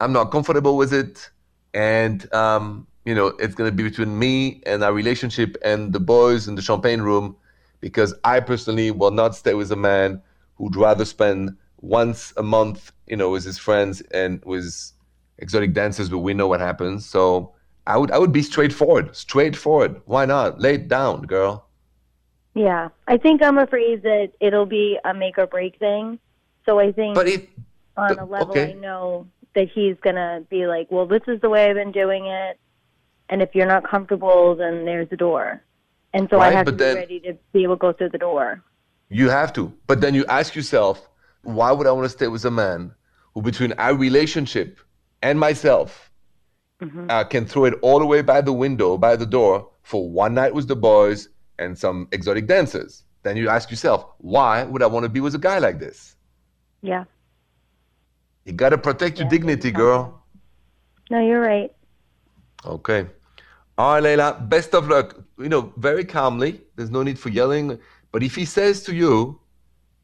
I'm 0.00 0.12
not 0.12 0.30
comfortable 0.30 0.76
with 0.76 0.92
it, 0.92 1.30
and 1.72 2.32
um, 2.34 2.86
you 3.04 3.14
know, 3.14 3.28
it's 3.38 3.54
going 3.54 3.70
to 3.70 3.74
be 3.74 3.82
between 3.82 4.18
me 4.18 4.62
and 4.66 4.84
our 4.84 4.92
relationship 4.92 5.56
and 5.64 5.92
the 5.92 6.00
boys 6.00 6.46
in 6.48 6.54
the 6.54 6.62
champagne 6.62 7.00
room." 7.00 7.36
Because 7.84 8.14
I 8.24 8.40
personally 8.40 8.90
will 8.90 9.10
not 9.10 9.36
stay 9.36 9.52
with 9.52 9.70
a 9.70 9.76
man 9.76 10.22
who'd 10.54 10.74
rather 10.74 11.04
spend 11.04 11.54
once 11.82 12.32
a 12.38 12.42
month, 12.42 12.92
you 13.06 13.14
know, 13.14 13.28
with 13.28 13.44
his 13.44 13.58
friends 13.58 14.00
and 14.10 14.42
with 14.46 14.92
exotic 15.36 15.74
dancers, 15.74 16.08
but 16.08 16.20
we 16.20 16.32
know 16.32 16.48
what 16.48 16.60
happens. 16.60 17.04
So 17.04 17.52
I 17.86 17.98
would 17.98 18.10
I 18.10 18.18
would 18.18 18.32
be 18.32 18.40
straightforward, 18.40 19.14
straightforward. 19.14 20.00
Why 20.06 20.24
not? 20.24 20.62
Lay 20.62 20.76
it 20.76 20.88
down, 20.88 21.26
girl. 21.26 21.66
Yeah, 22.54 22.88
I 23.06 23.18
think 23.18 23.42
I'm 23.42 23.58
afraid 23.58 24.02
that 24.04 24.32
it'll 24.40 24.64
be 24.80 24.98
a 25.04 25.12
make 25.12 25.36
or 25.36 25.46
break 25.46 25.78
thing. 25.78 26.18
So 26.64 26.78
I 26.78 26.90
think, 26.90 27.14
but 27.14 27.28
it, 27.28 27.50
on 27.98 28.18
a 28.18 28.24
level, 28.24 28.52
okay. 28.52 28.70
I 28.70 28.72
know 28.72 29.26
that 29.54 29.68
he's 29.68 29.96
gonna 30.00 30.42
be 30.48 30.66
like, 30.66 30.86
"Well, 30.90 31.04
this 31.04 31.24
is 31.28 31.38
the 31.42 31.50
way 31.50 31.68
I've 31.68 31.76
been 31.76 31.92
doing 31.92 32.24
it, 32.24 32.58
and 33.28 33.42
if 33.42 33.54
you're 33.54 33.66
not 33.66 33.84
comfortable, 33.84 34.54
then 34.54 34.86
there's 34.86 35.10
the 35.10 35.18
door." 35.18 35.62
And 36.14 36.28
so 36.30 36.38
right? 36.38 36.52
I 36.52 36.56
have 36.56 36.64
but 36.64 36.72
to 36.72 36.76
then, 36.76 36.94
be 36.94 37.00
ready 37.00 37.20
to 37.20 37.36
be 37.52 37.62
able 37.64 37.74
to 37.74 37.80
go 37.80 37.92
through 37.92 38.10
the 38.10 38.18
door. 38.18 38.62
You 39.10 39.28
have 39.28 39.52
to. 39.54 39.72
But 39.86 40.00
then 40.00 40.14
you 40.14 40.24
ask 40.26 40.54
yourself, 40.54 41.08
why 41.42 41.72
would 41.72 41.86
I 41.86 41.92
want 41.92 42.04
to 42.04 42.08
stay 42.08 42.28
with 42.28 42.44
a 42.44 42.50
man 42.50 42.94
who, 43.34 43.42
between 43.42 43.72
our 43.72 43.94
relationship 43.94 44.78
and 45.22 45.38
myself, 45.38 46.10
mm-hmm. 46.80 47.10
uh, 47.10 47.24
can 47.24 47.44
throw 47.44 47.64
it 47.64 47.74
all 47.82 48.00
away 48.00 48.22
by 48.22 48.40
the 48.40 48.52
window, 48.52 48.96
by 48.96 49.16
the 49.16 49.26
door, 49.26 49.68
for 49.82 50.08
one 50.08 50.34
night 50.34 50.54
with 50.54 50.68
the 50.68 50.76
boys 50.76 51.28
and 51.58 51.76
some 51.76 52.08
exotic 52.12 52.46
dancers? 52.46 53.02
Then 53.24 53.36
you 53.36 53.48
ask 53.48 53.70
yourself, 53.70 54.06
why 54.18 54.62
would 54.62 54.82
I 54.82 54.86
want 54.86 55.04
to 55.04 55.08
be 55.08 55.20
with 55.20 55.34
a 55.34 55.38
guy 55.38 55.58
like 55.58 55.80
this? 55.80 56.14
Yeah. 56.80 57.04
You 58.44 58.52
got 58.52 58.70
to 58.70 58.78
protect 58.78 59.18
your 59.18 59.28
dignity, 59.28 59.70
girl. 59.70 60.22
No, 61.10 61.20
you're 61.20 61.40
right. 61.40 61.74
Okay. 62.64 63.06
All 63.76 63.94
right, 63.94 64.02
Leila, 64.02 64.40
best 64.48 64.74
of 64.74 64.88
luck. 64.88 65.16
You 65.38 65.48
know, 65.48 65.72
very 65.76 66.04
calmly. 66.04 66.60
There's 66.76 66.90
no 66.90 67.02
need 67.02 67.18
for 67.18 67.28
yelling. 67.28 67.78
But 68.12 68.22
if 68.22 68.34
he 68.34 68.44
says 68.44 68.84
to 68.84 68.94
you, 68.94 69.40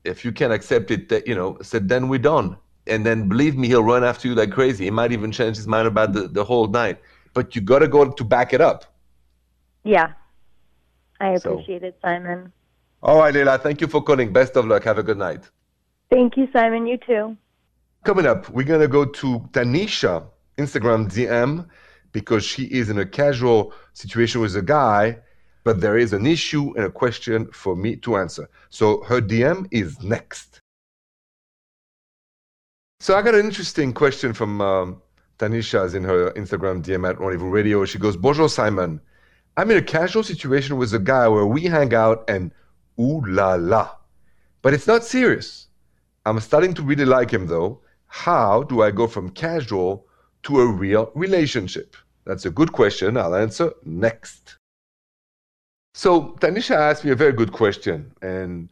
if 0.05 0.25
you 0.25 0.33
can 0.33 0.51
accept 0.51 0.91
it, 0.91 1.09
that, 1.11 1.27
you 1.27 1.35
know, 1.35 1.57
said, 1.63 1.89
then 1.89 2.09
we're 2.09 2.19
done. 2.19 2.57
And 2.87 3.07
then 3.07 3.29
believe 3.29 3.57
me, 3.57 3.69
he'll 3.69 3.85
run 3.85 4.03
after 4.03 4.27
you 4.27 4.35
like 4.35 4.51
crazy. 4.51 4.85
He 4.85 4.91
might 4.91 5.13
even 5.13 5.31
change 5.31 5.57
his 5.57 5.69
mind 5.69 5.87
about 5.87 6.13
the, 6.13 6.27
the 6.27 6.43
whole 6.43 6.67
night. 6.67 6.99
But 7.33 7.55
you 7.55 7.63
got 7.63 7.81
to 7.81 7.89
go 7.89 8.11
to 8.11 8.25
back 8.25 8.53
it 8.53 8.61
up. 8.61 8.93
Yeah. 9.85 10.13
I 11.21 11.31
appreciate 11.31 11.83
so. 11.83 11.89
it, 11.89 11.99
Simon. 12.03 12.53
All 13.03 13.19
right, 13.19 13.33
Leila. 13.33 13.59
Thank 13.59 13.81
you 13.81 13.87
for 13.87 14.03
calling. 14.03 14.33
Best 14.33 14.57
of 14.57 14.67
luck. 14.67 14.83
Have 14.85 14.99
a 14.99 15.03
good 15.05 15.19
night. 15.19 15.49
Thank 16.11 16.37
you, 16.37 16.49
Simon. 16.53 16.89
You 16.89 16.99
too. 16.99 17.37
Coming 18.05 18.27
up, 18.27 18.49
we're 18.51 18.67
going 18.67 18.81
to 18.81 18.89
go 18.89 19.05
to 19.05 19.39
Tanisha, 19.53 20.25
Instagram 20.59 21.09
DM 21.09 21.69
because 22.13 22.45
she 22.45 22.65
is 22.65 22.91
in 22.91 22.99
a 22.99 23.07
casual 23.07 23.73
situation 23.93 24.41
with 24.41 24.57
a 24.57 24.63
guy, 24.63 25.19
but 25.65 25.81
there 25.81 25.99
is 25.99 26.13
an 26.13 26.27
issue 26.27 26.73
and 26.77 26.85
a 26.85 26.91
question 26.91 27.47
for 27.53 27.77
me 27.77 27.97
to 27.97 28.17
answer. 28.17 28.49
So 28.71 29.03
her 29.05 29.21
DM 29.21 29.67
is 29.71 30.03
next. 30.03 30.61
So 33.01 33.17
I 33.17 33.23
got 33.23 33.35
an 33.35 33.45
interesting 33.47 33.93
question 33.93 34.33
from 34.33 34.61
um, 34.61 35.03
Tanisha 35.39 35.87
is 35.87 35.95
in 35.95 36.05
her 36.05 36.33
Instagram 36.33 36.83
DM 36.83 37.09
at 37.09 37.19
Rendezvous 37.19 37.49
Radio. 37.49 37.85
She 37.87 37.99
goes, 37.99 38.17
Bonjour, 38.17 38.49
Simon. 38.49 39.01
I'm 39.57 39.71
in 39.71 39.79
a 39.79 39.83
casual 39.83 40.23
situation 40.23 40.77
with 40.77 40.93
a 40.93 40.99
guy 40.99 41.27
where 41.29 41.47
we 41.47 41.63
hang 41.63 41.95
out 41.95 42.29
and 42.29 42.53
ooh 42.99 43.23
la 43.27 43.55
la. 43.55 43.91
But 44.63 44.75
it's 44.75 44.87
not 44.87 45.05
serious. 45.05 45.69
I'm 46.27 46.41
starting 46.41 46.75
to 46.75 46.83
really 46.83 47.07
like 47.07 47.31
him 47.31 47.47
though. 47.47 47.81
How 48.07 48.65
do 48.65 48.83
I 48.83 48.91
go 48.91 49.07
from 49.07 49.31
casual 49.31 50.07
to 50.45 50.61
a 50.61 50.67
real 50.67 51.11
relationship? 51.15 51.97
That's 52.25 52.47
a 52.47 52.51
good 52.51 52.73
question. 52.73 53.17
I'll 53.17 53.35
answer 53.35 53.73
next. 53.85 54.57
So, 55.95 56.37
Tanisha 56.41 56.77
asked 56.77 57.05
me 57.05 57.11
a 57.11 57.17
very 57.17 57.33
good 57.33 57.53
question, 57.53 58.13
and 58.23 58.69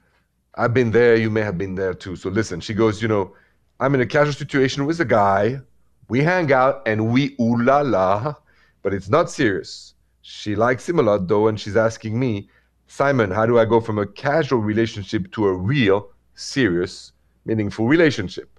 I've 0.55 0.73
been 0.73 0.91
there. 0.91 1.17
You 1.17 1.31
may 1.31 1.43
have 1.43 1.59
been 1.59 1.75
there 1.75 1.95
too. 1.95 2.17
So, 2.17 2.31
listen, 2.31 2.61
she 2.61 2.75
goes, 2.75 3.03
You 3.03 3.09
know, 3.09 3.35
I'm 3.81 3.95
in 3.95 4.01
a 4.01 4.07
casual 4.07 4.33
situation 4.33 4.87
with 4.87 5.01
a 5.01 5.05
guy. 5.05 5.61
We 6.09 6.23
hang 6.23 6.53
out 6.53 6.83
and 6.87 7.13
we 7.13 7.37
ooh 7.41 7.63
la 7.63 7.81
la, 7.81 8.35
but 8.83 8.95
it's 8.95 9.09
not 9.09 9.31
serious. 9.31 9.95
She 10.23 10.57
likes 10.57 10.89
him 10.89 10.99
a 10.99 11.03
lot 11.03 11.29
though, 11.29 11.49
and 11.49 11.59
she's 11.59 11.77
asking 11.77 12.19
me, 12.19 12.49
Simon, 12.87 13.31
how 13.31 13.45
do 13.45 13.59
I 13.59 13.67
go 13.67 13.81
from 13.81 13.99
a 13.99 14.07
casual 14.07 14.61
relationship 14.61 15.31
to 15.33 15.47
a 15.47 15.53
real, 15.53 16.11
serious, 16.35 17.13
meaningful 17.45 17.87
relationship? 17.87 18.59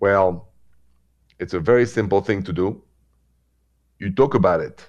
Well, 0.00 0.48
it's 1.38 1.54
a 1.54 1.60
very 1.60 1.86
simple 1.86 2.20
thing 2.20 2.42
to 2.44 2.52
do. 2.52 2.82
You 3.98 4.12
talk 4.12 4.34
about 4.34 4.60
it. 4.60 4.86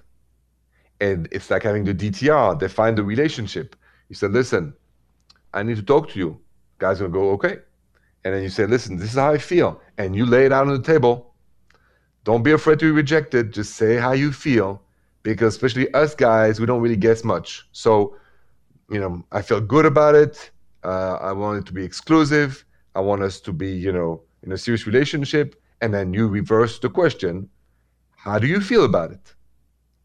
And 1.01 1.27
it's 1.31 1.49
like 1.49 1.63
having 1.63 1.83
the 1.83 1.93
DTR, 1.93 2.57
define 2.59 2.95
the 2.95 3.03
relationship. 3.03 3.75
You 4.09 4.15
say, 4.15 4.27
listen, 4.27 4.73
I 5.53 5.63
need 5.63 5.77
to 5.77 5.83
talk 5.83 6.09
to 6.09 6.19
you. 6.19 6.39
Guy's 6.77 6.99
gonna 6.99 7.11
go, 7.11 7.31
okay. 7.31 7.57
And 8.23 8.33
then 8.33 8.43
you 8.43 8.49
say, 8.49 8.65
listen, 8.65 8.97
this 8.97 9.09
is 9.09 9.15
how 9.15 9.31
I 9.31 9.37
feel. 9.37 9.81
And 9.97 10.15
you 10.15 10.25
lay 10.25 10.45
it 10.45 10.51
out 10.51 10.67
on 10.67 10.73
the 10.73 10.81
table. 10.81 11.33
Don't 12.23 12.43
be 12.43 12.51
afraid 12.51 12.79
to 12.79 12.85
be 12.85 12.91
rejected. 12.91 13.53
Just 13.53 13.75
say 13.75 13.97
how 13.97 14.13
you 14.13 14.31
feel. 14.31 14.81
Because 15.21 15.53
especially 15.55 15.93
us 15.93 16.15
guys, 16.15 16.59
we 16.59 16.65
don't 16.65 16.81
really 16.81 16.95
guess 16.95 17.23
much. 17.23 17.67
So, 17.71 18.15
you 18.89 18.99
know, 18.99 19.23
I 19.31 19.41
feel 19.41 19.61
good 19.61 19.85
about 19.85 20.15
it. 20.15 20.51
Uh, 20.83 21.17
I 21.21 21.31
want 21.31 21.59
it 21.59 21.65
to 21.67 21.73
be 21.73 21.83
exclusive. 21.83 22.65
I 22.95 23.01
want 23.01 23.21
us 23.21 23.39
to 23.41 23.53
be, 23.53 23.71
you 23.71 23.91
know, 23.91 24.21
in 24.43 24.51
a 24.51 24.57
serious 24.57 24.85
relationship. 24.85 25.61
And 25.85 25.93
then 25.93 26.15
you 26.15 26.27
reverse 26.27 26.79
the 26.79 26.89
question, 26.89 27.47
how 28.15 28.39
do 28.39 28.47
you 28.47 28.59
feel 28.59 28.85
about 28.85 29.11
it? 29.11 29.35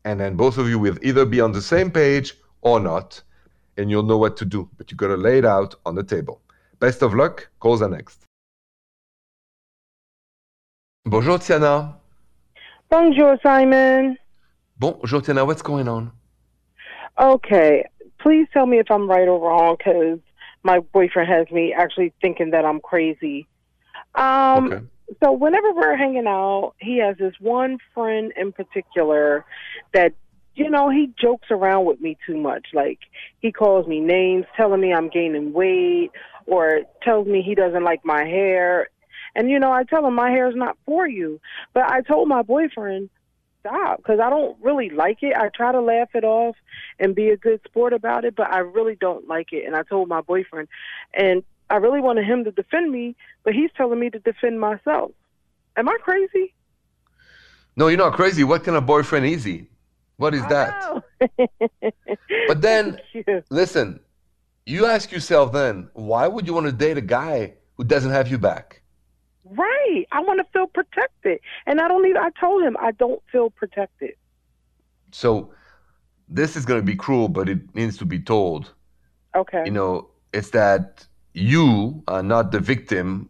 And 0.04 0.20
then 0.20 0.36
both 0.36 0.58
of 0.58 0.68
you 0.68 0.78
will 0.78 0.98
either 1.00 1.24
be 1.24 1.40
on 1.40 1.52
the 1.52 1.62
same 1.62 1.90
page 1.90 2.34
or 2.60 2.78
not, 2.78 3.22
and 3.78 3.90
you'll 3.90 4.02
know 4.02 4.18
what 4.18 4.36
to 4.36 4.44
do. 4.44 4.68
But 4.76 4.90
you 4.90 4.96
got 4.98 5.06
to 5.06 5.16
lay 5.16 5.38
it 5.38 5.46
out 5.46 5.76
on 5.86 5.94
the 5.94 6.02
table. 6.02 6.42
Best 6.80 7.00
of 7.00 7.14
luck. 7.14 7.48
Calls 7.60 7.80
are 7.80 7.88
next. 7.88 8.26
Bonjour, 11.06 11.38
Tiana. 11.38 11.94
Bonjour, 12.90 13.38
Simon. 13.42 14.18
Bonjour, 14.78 15.22
Tiana. 15.22 15.46
What's 15.46 15.62
going 15.62 15.88
on? 15.88 16.12
Okay, 17.18 17.86
please 18.18 18.46
tell 18.52 18.66
me 18.66 18.80
if 18.80 18.90
I'm 18.90 19.08
right 19.08 19.26
or 19.26 19.40
wrong 19.40 19.76
because 19.78 20.18
my 20.62 20.80
boyfriend 20.80 21.30
has 21.30 21.50
me 21.50 21.72
actually 21.72 22.12
thinking 22.20 22.50
that 22.50 22.66
I'm 22.66 22.80
crazy. 22.80 23.48
Um, 24.14 24.70
Okay. 24.70 24.84
So 25.22 25.32
whenever 25.32 25.72
we're 25.72 25.96
hanging 25.96 26.26
out, 26.26 26.74
he 26.78 26.98
has 26.98 27.16
this 27.18 27.34
one 27.40 27.78
friend 27.94 28.32
in 28.36 28.52
particular 28.52 29.44
that 29.92 30.12
you 30.54 30.70
know 30.70 30.90
he 30.90 31.12
jokes 31.20 31.48
around 31.50 31.86
with 31.86 32.00
me 32.00 32.16
too 32.26 32.36
much. 32.36 32.68
Like 32.72 32.98
he 33.40 33.50
calls 33.52 33.86
me 33.86 34.00
names, 34.00 34.46
telling 34.56 34.80
me 34.80 34.92
I'm 34.92 35.08
gaining 35.08 35.52
weight, 35.52 36.10
or 36.46 36.80
tells 37.02 37.26
me 37.26 37.42
he 37.42 37.54
doesn't 37.54 37.84
like 37.84 38.04
my 38.04 38.24
hair. 38.24 38.88
And 39.34 39.50
you 39.50 39.58
know, 39.58 39.72
I 39.72 39.84
tell 39.84 40.06
him 40.06 40.14
my 40.14 40.30
hair 40.30 40.48
is 40.48 40.56
not 40.56 40.76
for 40.86 41.08
you. 41.08 41.40
But 41.74 41.90
I 41.90 42.02
told 42.02 42.28
my 42.28 42.42
boyfriend 42.42 43.10
stop 43.60 43.98
because 43.98 44.20
I 44.20 44.30
don't 44.30 44.56
really 44.62 44.90
like 44.90 45.18
it. 45.22 45.36
I 45.36 45.48
try 45.48 45.72
to 45.72 45.80
laugh 45.80 46.08
it 46.14 46.24
off 46.24 46.56
and 46.98 47.14
be 47.14 47.30
a 47.30 47.36
good 47.36 47.60
sport 47.64 47.92
about 47.92 48.24
it, 48.24 48.34
but 48.34 48.52
I 48.52 48.58
really 48.58 48.96
don't 48.96 49.28
like 49.28 49.52
it. 49.52 49.66
And 49.66 49.76
I 49.76 49.82
told 49.82 50.08
my 50.08 50.20
boyfriend, 50.20 50.68
and 51.14 51.42
I 51.70 51.76
really 51.76 52.00
wanted 52.00 52.26
him 52.26 52.44
to 52.44 52.50
defend 52.50 52.90
me, 52.90 53.16
but 53.44 53.54
he's 53.54 53.70
telling 53.76 53.98
me 53.98 54.10
to 54.10 54.18
defend 54.18 54.60
myself. 54.60 55.12
Am 55.76 55.88
I 55.88 55.96
crazy? 56.02 56.54
No, 57.76 57.88
you're 57.88 57.98
not 57.98 58.14
crazy. 58.14 58.44
What 58.44 58.64
kind 58.64 58.76
of 58.76 58.84
boyfriend 58.84 59.26
is 59.26 59.44
he? 59.44 59.68
What 60.16 60.34
is 60.34 60.44
that? 60.48 61.02
But 62.48 62.62
then, 62.62 62.98
listen, 63.50 64.00
you 64.66 64.86
ask 64.86 65.12
yourself 65.12 65.52
then, 65.52 65.88
why 65.94 66.26
would 66.26 66.46
you 66.46 66.54
want 66.54 66.66
to 66.66 66.72
date 66.72 66.98
a 66.98 67.02
guy 67.02 67.54
who 67.76 67.84
doesn't 67.84 68.10
have 68.10 68.28
you 68.28 68.38
back? 68.38 68.82
right, 69.44 70.06
I 70.12 70.20
want 70.20 70.38
to 70.38 70.46
feel 70.52 70.66
protected, 70.66 71.40
and 71.66 71.80
I 71.80 71.88
don't 71.88 72.02
need. 72.02 72.16
I 72.16 72.30
told 72.38 72.62
him 72.62 72.76
I 72.78 72.92
don't 72.92 73.22
feel 73.30 73.50
protected. 73.50 74.14
So, 75.12 75.52
this 76.28 76.56
is 76.56 76.64
going 76.64 76.80
to 76.80 76.86
be 76.86 76.96
cruel, 76.96 77.28
but 77.28 77.48
it 77.48 77.74
needs 77.74 77.96
to 77.98 78.04
be 78.04 78.18
told. 78.18 78.72
Okay. 79.36 79.62
you 79.64 79.70
know, 79.70 80.08
it's 80.32 80.50
that 80.50 81.06
you 81.32 82.02
are 82.08 82.22
not 82.22 82.52
the 82.52 82.60
victim 82.60 83.28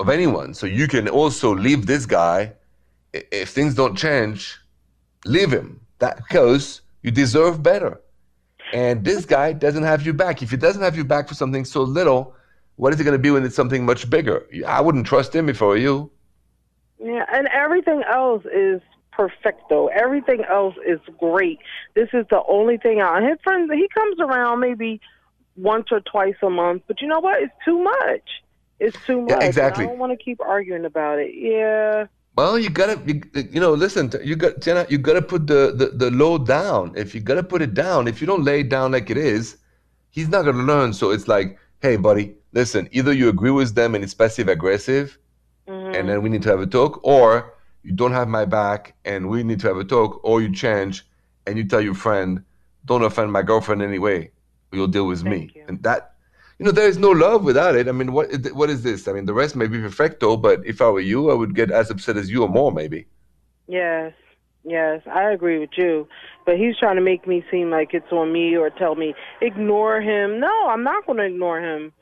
of 0.00 0.08
anyone. 0.08 0.54
So 0.54 0.66
you 0.66 0.88
can 0.88 1.08
also 1.08 1.54
leave 1.54 1.86
this 1.86 2.06
guy. 2.06 2.52
If 3.12 3.50
things 3.50 3.74
don't 3.74 3.96
change, 3.96 4.58
leave 5.24 5.52
him. 5.52 5.80
That 5.98 6.16
because 6.16 6.80
you 7.02 7.10
deserve 7.10 7.62
better. 7.62 8.00
And 8.72 9.04
this 9.04 9.24
guy 9.26 9.52
doesn't 9.52 9.82
have 9.82 10.06
you 10.06 10.14
back. 10.14 10.42
If 10.42 10.50
he 10.50 10.56
doesn't 10.56 10.82
have 10.82 10.96
you 10.96 11.04
back 11.04 11.28
for 11.28 11.34
something 11.34 11.64
so 11.64 11.82
little, 11.82 12.34
what 12.76 12.94
is 12.94 13.00
it 13.00 13.04
going 13.04 13.16
to 13.16 13.22
be 13.22 13.30
when 13.30 13.44
it's 13.44 13.54
something 13.54 13.84
much 13.84 14.08
bigger? 14.08 14.46
I 14.66 14.80
wouldn't 14.80 15.06
trust 15.06 15.34
him 15.34 15.48
if 15.48 15.60
I 15.60 15.66
were 15.66 15.76
you. 15.76 16.10
Yeah, 16.98 17.26
and 17.32 17.48
everything 17.48 18.02
else 18.10 18.44
is 18.46 18.80
perfecto. 19.10 19.88
Everything 19.88 20.44
else 20.48 20.74
is 20.86 21.00
great. 21.18 21.58
This 21.94 22.08
is 22.12 22.24
the 22.30 22.42
only 22.48 22.78
thing 22.78 23.00
out. 23.00 23.22
His 23.22 23.38
friends, 23.44 23.70
he 23.72 23.88
comes 23.88 24.18
around 24.20 24.60
maybe 24.60 25.00
once 25.56 25.88
or 25.90 26.00
twice 26.00 26.36
a 26.42 26.50
month, 26.50 26.82
but 26.86 27.00
you 27.00 27.08
know 27.08 27.20
what? 27.20 27.42
It's 27.42 27.52
too 27.64 27.82
much. 27.82 28.42
It's 28.80 28.96
too 29.06 29.22
much. 29.22 29.30
Yeah, 29.30 29.44
exactly. 29.46 29.84
I 29.84 29.88
don't 29.88 29.98
want 29.98 30.12
to 30.18 30.22
keep 30.22 30.40
arguing 30.40 30.84
about 30.84 31.18
it. 31.18 31.32
Yeah. 31.34 32.06
Well, 32.36 32.58
you 32.58 32.70
gotta, 32.70 33.00
you, 33.06 33.20
you 33.34 33.60
know, 33.60 33.72
listen. 33.74 34.10
You 34.24 34.36
got, 34.36 34.60
Jenna, 34.60 34.86
you 34.88 34.96
gotta 34.98 35.20
put 35.20 35.46
the, 35.46 35.72
the 35.76 35.92
the 35.94 36.10
load 36.10 36.46
down. 36.46 36.92
If 36.96 37.14
you 37.14 37.20
gotta 37.20 37.42
put 37.42 37.60
it 37.60 37.74
down, 37.74 38.08
if 38.08 38.20
you 38.20 38.26
don't 38.26 38.42
lay 38.42 38.60
it 38.60 38.70
down 38.70 38.92
like 38.92 39.10
it 39.10 39.18
is, 39.18 39.58
he's 40.10 40.28
not 40.28 40.44
gonna 40.46 40.62
learn. 40.62 40.94
So 40.94 41.10
it's 41.10 41.28
like, 41.28 41.58
hey, 41.82 41.96
buddy, 41.96 42.34
listen. 42.52 42.88
Either 42.92 43.12
you 43.12 43.28
agree 43.28 43.50
with 43.50 43.74
them 43.74 43.94
and 43.94 44.02
it's 44.02 44.14
passive 44.14 44.48
aggressive, 44.48 45.18
Mhm. 45.68 45.94
and 45.96 46.08
then 46.08 46.22
we 46.22 46.30
need 46.30 46.42
to 46.42 46.48
have 46.48 46.60
a 46.60 46.66
talk, 46.66 47.00
or 47.02 47.52
you 47.82 47.92
don't 47.92 48.12
have 48.12 48.28
my 48.28 48.46
back 48.46 48.94
and 49.04 49.28
we 49.28 49.42
need 49.42 49.60
to 49.60 49.68
have 49.68 49.76
a 49.76 49.84
talk, 49.84 50.18
or 50.24 50.40
you 50.40 50.50
change 50.52 51.06
and 51.46 51.58
you 51.58 51.64
tell 51.64 51.80
your 51.82 51.94
friend, 51.94 52.42
don't 52.86 53.02
offend 53.04 53.30
my 53.30 53.42
girlfriend 53.42 53.82
anyway. 53.82 54.30
You'll 54.72 54.86
deal 54.88 55.06
with 55.06 55.22
me. 55.24 55.50
You. 55.54 55.64
And 55.68 55.82
that, 55.82 56.14
you 56.58 56.64
know, 56.66 56.72
there 56.72 56.88
is 56.88 56.98
no 56.98 57.10
love 57.10 57.44
without 57.44 57.74
it. 57.76 57.88
I 57.88 57.92
mean, 57.92 58.12
what 58.12 58.30
is- 58.30 58.52
what 58.52 58.70
is 58.70 58.82
this? 58.82 59.06
I 59.08 59.12
mean, 59.12 59.26
the 59.26 59.34
rest 59.34 59.54
may 59.56 59.66
be 59.66 59.78
perfecto, 59.80 60.36
but 60.36 60.64
if 60.66 60.80
I 60.80 60.88
were 60.90 61.00
you, 61.00 61.30
I 61.30 61.34
would 61.34 61.54
get 61.54 61.70
as 61.70 61.90
upset 61.90 62.16
as 62.16 62.30
you 62.30 62.42
or 62.42 62.48
more, 62.48 62.72
maybe. 62.72 63.06
Yes, 63.68 64.12
yes, 64.64 65.02
I 65.06 65.30
agree 65.30 65.58
with 65.58 65.70
you. 65.76 66.08
But 66.46 66.56
he's 66.58 66.76
trying 66.78 66.96
to 66.96 67.02
make 67.02 67.26
me 67.26 67.44
seem 67.50 67.70
like 67.70 67.94
it's 67.94 68.10
on 68.12 68.32
me 68.32 68.56
or 68.56 68.70
tell 68.70 68.94
me 68.96 69.14
ignore 69.40 70.00
him. 70.00 70.40
No, 70.40 70.68
I'm 70.68 70.82
not 70.82 71.06
going 71.06 71.18
to 71.18 71.24
ignore 71.24 71.60
him. 71.60 71.92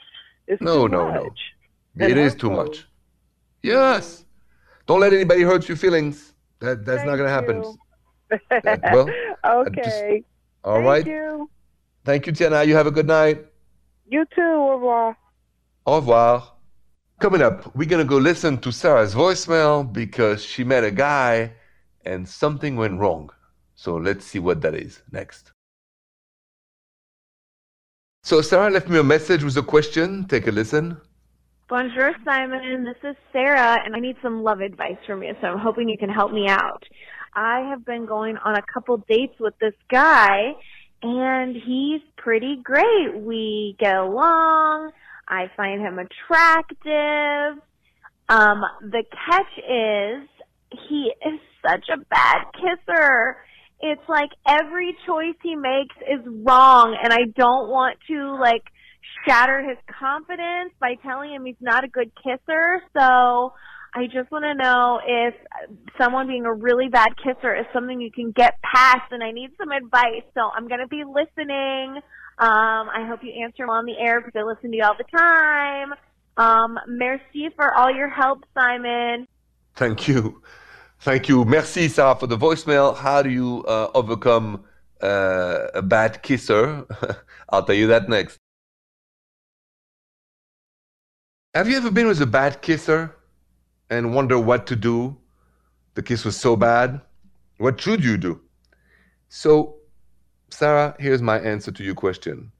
It's 0.46 0.60
No, 0.62 0.86
too 0.86 0.92
no, 0.96 1.10
no. 1.12 1.24
much. 1.24 1.40
It 1.98 2.10
And 2.12 2.18
is 2.20 2.34
too 2.34 2.50
much. 2.50 2.86
Yes. 3.62 4.24
Don't 4.86 5.00
let 5.00 5.12
anybody 5.12 5.42
hurt 5.42 5.68
your 5.68 5.76
feelings. 5.76 6.34
That 6.60 6.84
that's 6.84 7.04
not 7.04 7.16
gonna 7.16 7.28
happen. 7.30 7.62
you. 7.62 7.78
well, 8.92 9.08
I 9.44 9.64
just- 9.74 10.02
okay. 10.02 10.24
All 10.64 10.74
Thank 10.74 10.86
right. 10.86 11.06
you. 11.06 11.50
Thank 12.04 12.26
you, 12.26 12.32
Tiana. 12.32 12.66
You 12.66 12.74
have 12.74 12.86
a 12.86 12.90
good 12.90 13.06
night. 13.06 13.46
You 14.06 14.24
too. 14.34 14.40
Au 14.42 14.74
revoir. 14.74 15.16
Au 15.86 15.96
revoir. 15.96 16.52
Coming 17.20 17.42
up, 17.42 17.74
we're 17.76 17.88
gonna 17.88 18.04
go 18.04 18.16
listen 18.16 18.58
to 18.58 18.72
Sarah's 18.72 19.14
voicemail 19.14 19.90
because 19.92 20.42
she 20.42 20.64
met 20.64 20.84
a 20.84 20.90
guy 20.90 21.52
and 22.06 22.26
something 22.26 22.76
went 22.76 22.98
wrong. 22.98 23.30
So 23.74 23.96
let's 23.96 24.24
see 24.24 24.38
what 24.38 24.62
that 24.62 24.74
is 24.74 25.02
next. 25.12 25.52
So 28.22 28.40
Sarah 28.40 28.70
left 28.70 28.88
me 28.88 28.98
a 28.98 29.02
message 29.02 29.42
with 29.42 29.56
a 29.56 29.62
question. 29.62 30.26
Take 30.26 30.46
a 30.46 30.50
listen. 30.50 30.96
Bonjour, 31.68 32.14
Simon. 32.24 32.84
This 32.84 33.10
is 33.10 33.16
Sarah, 33.32 33.78
and 33.84 33.94
I 33.94 34.00
need 34.00 34.16
some 34.22 34.42
love 34.42 34.60
advice 34.60 34.98
from 35.06 35.22
you, 35.22 35.34
so 35.40 35.46
I'm 35.46 35.58
hoping 35.58 35.88
you 35.88 35.96
can 35.96 36.10
help 36.10 36.32
me 36.32 36.48
out. 36.48 36.82
I 37.34 37.60
have 37.60 37.84
been 37.84 38.06
going 38.06 38.36
on 38.38 38.56
a 38.56 38.62
couple 38.62 38.96
dates 39.08 39.38
with 39.38 39.54
this 39.60 39.74
guy, 39.88 40.54
and 41.02 41.54
he's 41.54 42.02
pretty 42.16 42.60
great. 42.62 43.16
We 43.16 43.76
get 43.78 43.96
along. 43.96 44.92
I 45.28 45.50
find 45.56 45.80
him 45.80 45.98
attractive. 45.98 47.62
Um, 48.28 48.62
the 48.82 49.04
catch 49.26 49.58
is 49.58 50.28
he 50.88 51.12
is 51.26 51.40
such 51.66 51.88
a 51.92 51.98
bad 52.10 52.44
kisser. 52.54 53.36
It's 53.80 54.08
like 54.08 54.30
every 54.46 54.96
choice 55.06 55.36
he 55.42 55.56
makes 55.56 55.96
is 56.02 56.20
wrong, 56.44 56.96
and 57.02 57.12
I 57.12 57.24
don't 57.36 57.70
want 57.70 57.96
to 58.08 58.36
like 58.38 58.62
shatter 59.26 59.62
his 59.62 59.78
confidence 59.98 60.72
by 60.78 60.96
telling 61.02 61.32
him 61.32 61.44
he's 61.44 61.56
not 61.60 61.84
a 61.84 61.88
good 61.88 62.12
kisser. 62.22 62.82
So 62.96 63.54
I 63.92 64.06
just 64.06 64.30
want 64.30 64.44
to 64.44 64.54
know 64.54 65.00
if 65.04 65.34
someone 65.98 66.28
being 66.28 66.46
a 66.46 66.52
really 66.52 66.88
bad 66.88 67.08
kisser 67.22 67.54
is 67.54 67.66
something 67.72 68.00
you 68.00 68.12
can 68.12 68.30
get 68.30 68.54
past, 68.62 69.10
and 69.10 69.22
I 69.22 69.32
need 69.32 69.50
some 69.58 69.70
advice. 69.70 70.22
So 70.34 70.50
I'm 70.54 70.68
going 70.68 70.80
to 70.80 70.86
be 70.86 71.02
listening. 71.04 71.96
Um, 72.38 72.88
I 72.88 73.04
hope 73.06 73.20
you 73.22 73.32
answer 73.44 73.66
on 73.66 73.86
the 73.86 73.96
air 73.98 74.20
because 74.20 74.38
I 74.38 74.44
listen 74.44 74.70
to 74.70 74.76
you 74.76 74.84
all 74.84 74.96
the 74.96 75.18
time. 75.18 75.94
Um, 76.36 76.78
merci 76.86 77.50
for 77.56 77.74
all 77.74 77.90
your 77.94 78.08
help, 78.08 78.44
Simon. 78.54 79.26
Thank 79.74 80.06
you. 80.08 80.42
Thank 81.00 81.28
you. 81.28 81.44
Merci, 81.44 81.88
Sarah, 81.88 82.14
for 82.14 82.26
the 82.26 82.38
voicemail. 82.38 82.96
How 82.96 83.22
do 83.22 83.30
you 83.30 83.64
uh, 83.66 83.90
overcome 83.94 84.64
uh, 85.02 85.66
a 85.74 85.82
bad 85.82 86.22
kisser? 86.22 86.86
I'll 87.48 87.64
tell 87.64 87.74
you 87.74 87.88
that 87.88 88.08
next. 88.08 88.38
Have 91.54 91.68
you 91.68 91.76
ever 91.76 91.90
been 91.90 92.06
with 92.06 92.22
a 92.22 92.26
bad 92.26 92.62
kisser 92.62 93.16
and 93.90 94.14
wonder 94.14 94.38
what 94.38 94.66
to 94.68 94.76
do? 94.76 95.16
The 95.94 96.02
kiss 96.02 96.24
was 96.24 96.36
so 96.36 96.56
bad. 96.56 97.00
What 97.58 97.80
should 97.80 98.02
you 98.02 98.16
do? 98.16 98.40
So, 99.28 99.76
Sarah, 100.50 100.96
here's 100.98 101.20
my 101.20 101.38
answer 101.40 101.70
to 101.72 101.84
your 101.84 101.94
question. 101.94 102.52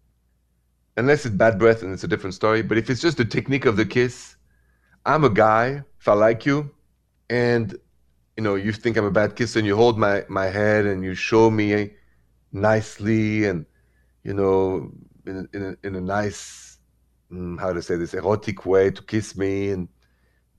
Unless 0.96 1.25
it's 1.25 1.34
bad 1.34 1.58
breath 1.58 1.82
and 1.82 1.92
it's 1.92 2.04
a 2.04 2.08
different 2.08 2.34
story, 2.34 2.62
but 2.62 2.76
if 2.76 2.90
it's 2.90 3.00
just 3.00 3.16
the 3.16 3.25
technique 3.25 3.64
of 3.64 3.76
the 3.76 3.87
kiss, 3.87 4.37
I'm 5.06 5.25
a 5.25 5.30
guy, 5.30 5.82
if 5.99 6.08
I 6.08 6.12
like 6.12 6.44
you, 6.44 6.70
and 7.30 7.75
you 8.37 8.42
know, 8.42 8.56
you 8.56 8.72
think 8.72 8.96
I'm 8.96 9.04
a 9.04 9.10
bad 9.10 9.37
kisser 9.37 9.58
and 9.58 9.66
you 9.66 9.76
hold 9.76 9.99
my, 9.99 10.25
my 10.28 10.46
head 10.46 10.87
and 10.87 11.02
you 11.04 11.14
show 11.14 11.50
me 11.50 11.92
nicely 12.52 13.44
and 13.44 13.64
you 14.25 14.34
know, 14.34 14.90
in, 15.26 15.49
in, 15.54 15.62
a, 15.62 15.87
in 15.87 15.94
a 15.94 16.00
nice 16.00 16.70
Mm, 17.32 17.60
how 17.60 17.72
to 17.72 17.80
say 17.80 17.94
this 17.94 18.14
erotic 18.14 18.66
way 18.66 18.90
to 18.90 19.02
kiss 19.04 19.37
me 19.37 19.70
and 19.70 19.88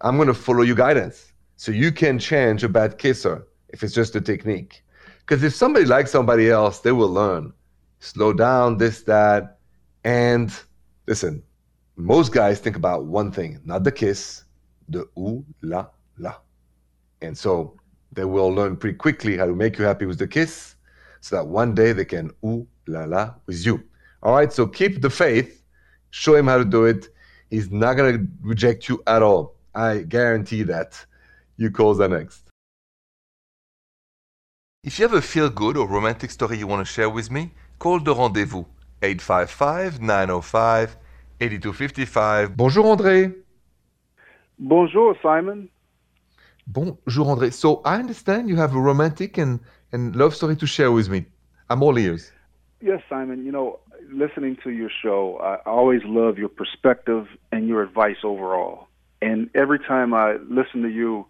i'm 0.04 0.16
going 0.16 0.28
to 0.28 0.34
follow 0.34 0.62
your 0.62 0.76
guidance. 0.76 1.32
So 1.56 1.72
you 1.72 1.92
can 1.92 2.18
change 2.18 2.64
a 2.64 2.70
bad 2.70 2.98
kisser 2.98 3.48
if 3.70 3.84
it's 3.84 3.94
just 3.94 4.16
a 4.16 4.22
technique. 4.22 4.84
Because 5.20 5.44
if 5.44 5.54
somebody 5.54 5.86
likes 5.86 6.12
somebody 6.12 6.50
else 6.50 6.80
they 6.80 6.92
will 6.92 7.10
learn. 7.10 7.54
Slow 8.00 8.34
down 8.34 8.78
this 8.78 9.04
that. 9.04 9.60
And 10.04 10.52
listen 11.08 11.44
most 11.96 12.34
guys 12.34 12.60
think 12.60 12.76
about 12.76 13.06
one 13.06 13.32
thing 13.32 13.60
not 13.64 13.84
the 13.84 13.92
kiss 13.92 14.46
the 14.90 15.08
ooh 15.18 15.46
la 15.62 15.88
la. 16.18 16.36
And 17.22 17.38
so 17.38 17.78
they 18.12 18.26
will 18.26 18.50
learn 18.50 18.76
pretty 18.76 18.98
quickly 18.98 19.38
how 19.38 19.46
to 19.46 19.54
make 19.54 19.78
you 19.78 19.86
happy 19.86 20.06
with 20.06 20.18
the 20.18 20.28
kiss 20.28 20.76
so 21.22 21.36
that 21.36 21.46
one 21.46 21.76
day 21.76 21.94
they 21.94 22.06
can 22.06 22.32
ooh 22.44 22.68
la 22.88 23.06
la 23.06 23.34
with 23.46 23.66
you. 23.66 23.84
All 24.24 24.34
right 24.34 24.52
so 24.52 24.66
keep 24.68 25.02
the 25.02 25.10
faith. 25.10 25.64
Show 26.10 26.36
him 26.36 26.48
how 26.48 26.58
to 26.58 26.66
do 26.66 26.86
it. 26.86 27.10
He's 27.50 27.72
not 27.72 27.94
going 27.94 28.18
to 28.18 28.28
reject 28.42 28.90
you 28.90 29.02
at 29.08 29.22
all. 29.22 29.56
I 29.74 30.00
guarantee 30.00 30.64
that. 30.64 31.06
You 31.58 31.72
call 31.72 31.94
the 31.94 32.08
next. 32.08 32.50
If 34.84 34.98
you 34.98 35.08
have 35.08 35.14
a 35.14 35.22
feel 35.22 35.50
good 35.50 35.78
or 35.78 35.88
romantic 35.88 36.32
story 36.32 36.58
you 36.58 36.68
want 36.68 36.86
to 36.86 36.92
share 36.92 37.10
with 37.10 37.30
me, 37.30 37.52
call 37.78 38.00
the 38.00 38.16
rendezvous 38.16 38.66
855 39.02 40.02
905 40.02 40.98
8255. 41.40 42.58
Bonjour 42.58 42.84
André. 42.96 43.36
Bonjour 44.58 45.16
Simon. 45.22 45.70
Bonjour 46.68 47.26
André. 47.28 47.54
So 47.54 47.82
I 47.86 47.98
understand 47.98 48.50
you 48.50 48.56
have 48.56 48.76
a 48.76 48.80
romantic 48.80 49.38
and, 49.38 49.60
and 49.92 50.16
love 50.16 50.36
story 50.36 50.56
to 50.58 50.68
share 50.68 50.92
with 50.92 51.10
me. 51.10 51.26
I'm 51.70 51.84
all 51.84 51.98
ears. 51.98 52.32
Yes, 52.82 53.02
Simon. 53.10 53.46
You 53.46 53.52
know, 53.52 53.80
listening 54.12 54.58
to 54.64 54.72
your 54.72 54.90
show, 55.04 55.38
I 55.42 55.70
always 55.70 56.02
love 56.06 56.38
your 56.38 56.50
perspective 56.50 57.28
and 57.52 57.68
your 57.68 57.84
advice 57.84 58.18
overall. 58.24 58.88
And 59.22 59.50
every 59.54 59.80
time 59.80 60.14
I 60.14 60.38
listen 60.50 60.82
to 60.82 60.90
you, 60.90 61.28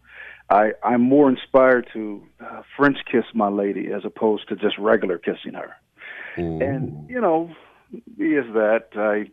I, 0.50 0.74
I'm 0.84 1.02
more 1.02 1.30
inspired 1.30 1.88
to 1.94 2.22
uh, 2.40 2.62
French 2.76 2.98
kiss 3.10 3.24
my 3.34 3.48
lady 3.48 3.92
as 3.92 4.04
opposed 4.06 4.50
to 4.50 4.56
just 4.56 4.78
regular 4.78 5.18
kissing 5.18 5.54
her. 5.54 5.76
Ooh. 6.38 6.62
And 6.62 7.10
you 7.10 7.22
know, 7.22 7.54
be 8.18 8.36
as 8.36 8.46
that 8.54 8.90
I, 8.96 9.32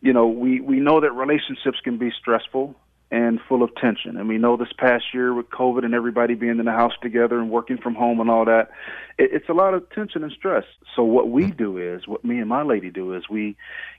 you 0.00 0.12
know, 0.12 0.26
we 0.26 0.60
we 0.60 0.80
know 0.80 1.00
that 1.00 1.12
relationships 1.12 1.78
can 1.82 1.96
be 1.96 2.10
stressful 2.20 2.74
and 3.12 3.40
full 3.46 3.62
of 3.62 3.74
tension. 3.76 4.16
And 4.16 4.26
we 4.26 4.38
know 4.38 4.56
this 4.56 4.72
past 4.76 5.04
year 5.12 5.34
with 5.34 5.50
COVID 5.50 5.84
and 5.84 5.94
everybody 5.94 6.34
being 6.34 6.58
in 6.58 6.64
the 6.64 6.72
house 6.72 6.94
together 7.02 7.38
and 7.38 7.50
working 7.50 7.76
from 7.76 7.94
home 7.94 8.20
and 8.20 8.30
all 8.30 8.46
that, 8.46 8.70
it, 9.18 9.30
it's 9.32 9.48
a 9.50 9.52
lot 9.52 9.74
of 9.74 9.88
tension 9.90 10.24
and 10.24 10.32
stress. 10.32 10.64
So 10.96 11.02
what 11.02 11.28
we 11.28 11.50
do 11.50 11.76
is, 11.76 12.08
what 12.08 12.24
me 12.24 12.38
and 12.38 12.48
my 12.48 12.62
lady 12.62 12.90
do 12.90 13.14
is, 13.14 13.28
we 13.28 13.56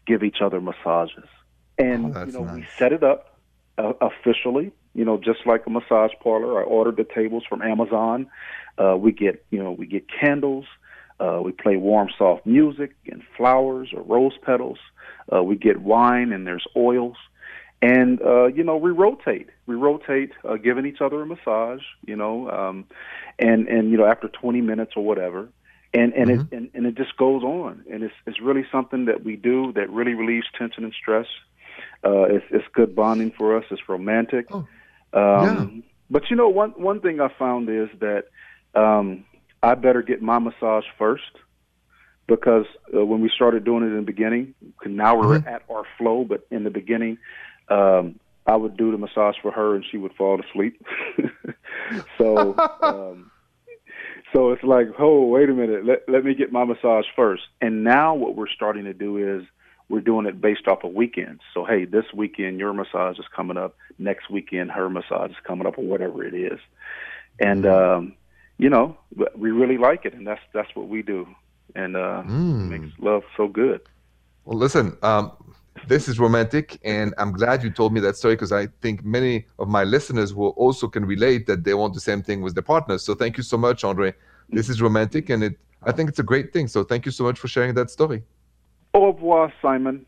give 0.08 0.23
each 0.23 0.41
other 0.41 0.60
massages, 0.60 1.29
and 1.77 2.17
oh, 2.17 2.25
you 2.25 2.31
know 2.31 2.43
nice. 2.43 2.55
we 2.55 2.65
set 2.77 2.91
it 2.91 3.03
up 3.03 3.33
uh, 3.77 3.93
officially. 4.01 4.71
You 4.93 5.05
know, 5.05 5.17
just 5.17 5.45
like 5.45 5.65
a 5.65 5.69
massage 5.69 6.12
parlor. 6.21 6.59
I 6.59 6.63
ordered 6.63 6.97
the 6.97 7.03
tables 7.03 7.43
from 7.47 7.62
Amazon. 7.62 8.27
Uh, 8.77 8.95
we 8.97 9.12
get 9.12 9.43
you 9.49 9.62
know 9.63 9.71
we 9.71 9.86
get 9.88 10.05
candles. 10.07 10.65
Uh, 11.19 11.39
we 11.43 11.51
play 11.51 11.77
warm, 11.77 12.09
soft 12.17 12.45
music 12.45 12.95
and 13.07 13.23
flowers 13.38 13.89
or 13.93 14.01
rose 14.01 14.38
petals. 14.43 14.79
Uh, 15.33 15.41
we 15.41 15.55
get 15.55 15.81
wine 15.81 16.33
and 16.33 16.45
there's 16.45 16.65
oils 16.75 17.15
and 17.83 18.21
uh, 18.21 18.45
you 18.45 18.63
know 18.63 18.77
we 18.77 18.91
rotate 18.91 19.49
we 19.65 19.75
rotate 19.75 20.31
uh, 20.47 20.55
giving 20.55 20.86
each 20.86 21.01
other 21.01 21.21
a 21.21 21.25
massage 21.25 21.81
you 22.05 22.15
know 22.15 22.49
um, 22.49 22.86
and 23.39 23.67
and 23.67 23.91
you 23.91 23.97
know 23.97 24.05
after 24.05 24.29
20 24.29 24.62
minutes 24.62 24.93
or 24.95 25.03
whatever 25.03 25.49
and 25.93 26.13
and 26.13 26.29
mm-hmm. 26.29 26.41
it 26.41 26.57
and, 26.57 26.69
and 26.73 26.86
it 26.86 26.95
just 26.95 27.15
goes 27.17 27.43
on 27.43 27.83
and 27.91 28.03
it's 28.03 28.13
it's 28.25 28.39
really 28.39 28.65
something 28.71 29.05
that 29.05 29.23
we 29.23 29.36
do 29.36 29.73
that 29.73 29.89
really 29.89 30.13
relieves 30.13 30.47
tension 30.57 30.86
and 30.86 30.93
stress 30.93 31.27
uh, 32.05 32.23
it's 32.23 32.45
it's 32.51 32.65
good 32.73 32.95
bonding 32.95 33.31
for 33.37 33.57
us 33.57 33.63
it's 33.71 33.81
romantic 33.87 34.47
oh. 34.51 34.57
um, 34.57 34.67
yeah. 35.13 35.81
but 36.09 36.29
you 36.29 36.35
know 36.35 36.49
one 36.49 36.71
one 36.71 36.99
thing 37.01 37.19
I 37.19 37.29
found 37.37 37.69
is 37.69 37.89
that 37.99 38.25
um, 38.75 39.25
I 39.61 39.75
better 39.75 40.01
get 40.01 40.21
my 40.21 40.39
massage 40.39 40.85
first 40.97 41.31
because 42.27 42.65
uh, 42.95 43.05
when 43.05 43.21
we 43.21 43.29
started 43.33 43.63
doing 43.63 43.83
it 43.83 43.87
in 43.87 43.97
the 43.97 44.01
beginning, 44.01 44.53
now 44.85 45.17
we're 45.17 45.39
mm-hmm. 45.39 45.47
at 45.47 45.63
our 45.69 45.83
flow, 45.97 46.23
but 46.23 46.45
in 46.51 46.63
the 46.63 46.69
beginning, 46.69 47.17
um, 47.69 48.19
I 48.45 48.55
would 48.55 48.77
do 48.77 48.91
the 48.91 48.97
massage 48.97 49.35
for 49.41 49.51
her 49.51 49.75
and 49.75 49.85
she 49.89 49.97
would 49.97 50.13
fall 50.13 50.39
asleep. 50.41 50.85
so, 52.17 52.55
um, 52.81 53.31
so 54.33 54.51
it's 54.51 54.63
like, 54.63 54.87
oh, 54.99 55.27
wait 55.27 55.49
a 55.49 55.53
minute, 55.53 55.85
let 55.85 56.07
let 56.07 56.25
me 56.25 56.33
get 56.33 56.51
my 56.51 56.65
massage 56.65 57.05
first. 57.15 57.43
And 57.61 57.83
now 57.83 58.15
what 58.15 58.35
we're 58.35 58.49
starting 58.49 58.85
to 58.85 58.93
do 58.93 59.37
is 59.37 59.45
we're 59.93 60.01
doing 60.01 60.25
it 60.25 60.41
based 60.41 60.67
off 60.67 60.84
of 60.84 60.91
weekends. 60.93 61.43
So 61.53 61.65
hey, 61.65 61.86
this 61.86 62.06
weekend 62.15 62.58
your 62.58 62.73
massage 62.73 63.19
is 63.19 63.25
coming 63.36 63.58
up. 63.58 63.75
Next 63.99 64.27
weekend 64.27 64.71
her 64.71 64.89
massage 64.89 65.29
is 65.29 65.38
coming 65.43 65.67
up, 65.67 65.77
or 65.77 65.86
whatever 65.86 66.25
it 66.25 66.34
is. 66.34 66.60
And 67.39 67.63
mm-hmm. 67.63 67.97
um, 67.97 68.15
you 68.58 68.71
know, 68.71 68.97
we 69.36 69.51
really 69.51 69.77
like 69.77 70.03
it, 70.06 70.15
and 70.15 70.25
that's 70.25 70.41
that's 70.51 70.75
what 70.75 70.88
we 70.88 71.03
do, 71.03 71.27
and 71.75 71.95
uh, 71.95 72.23
mm. 72.25 72.69
makes 72.69 72.91
love 72.97 73.21
so 73.38 73.47
good. 73.47 73.82
Well, 74.45 74.58
listen, 74.58 74.97
um, 75.03 75.32
this 75.88 76.08
is 76.08 76.19
romantic 76.19 76.79
and 76.84 77.15
i'm 77.17 77.32
glad 77.32 77.63
you 77.63 77.69
told 77.69 77.91
me 77.91 77.99
that 77.99 78.15
story 78.15 78.36
because 78.36 78.53
i 78.53 78.67
think 78.84 79.03
many 79.03 79.45
of 79.58 79.67
my 79.67 79.84
listeners 79.84 80.34
will 80.34 80.53
also 80.65 80.88
can 80.88 81.03
relate 81.03 81.45
that 81.47 81.63
they 81.63 81.73
want 81.73 81.93
the 81.93 81.99
same 81.99 82.21
thing 82.21 82.41
with 82.41 82.53
their 82.53 82.63
partners 82.75 83.01
so 83.03 83.15
thank 83.15 83.36
you 83.38 83.43
so 83.43 83.58
much 83.58 83.84
andre 83.84 84.13
this 84.49 84.69
is 84.69 84.82
romantic 84.84 85.32
and 85.32 85.43
it 85.43 85.58
i 85.82 85.91
think 85.91 86.08
it's 86.08 86.19
a 86.19 86.29
great 86.32 86.53
thing 86.53 86.67
so 86.67 86.84
thank 86.84 87.06
you 87.08 87.12
so 87.12 87.23
much 87.23 87.39
for 87.39 87.47
sharing 87.47 87.73
that 87.73 87.89
story 87.89 88.23
au 88.93 89.12
revoir 89.12 89.51
simon. 89.62 90.06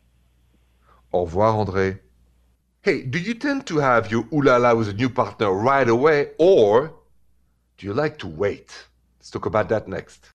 Au 1.12 1.24
revoir 1.24 1.56
andre 1.58 1.98
hey 2.82 3.02
do 3.02 3.18
you 3.18 3.34
tend 3.34 3.64
to 3.66 3.78
have 3.78 4.10
your 4.10 4.24
ulala 4.30 4.76
with 4.76 4.88
a 4.88 4.92
new 4.92 5.10
partner 5.10 5.50
right 5.52 5.88
away 5.88 6.30
or 6.38 6.92
do 7.78 7.86
you 7.86 7.92
like 7.92 8.18
to 8.18 8.26
wait? 8.26 8.86
Let's 9.18 9.30
talk 9.30 9.46
about 9.46 9.68
that 9.68 9.86
next. 9.86 10.30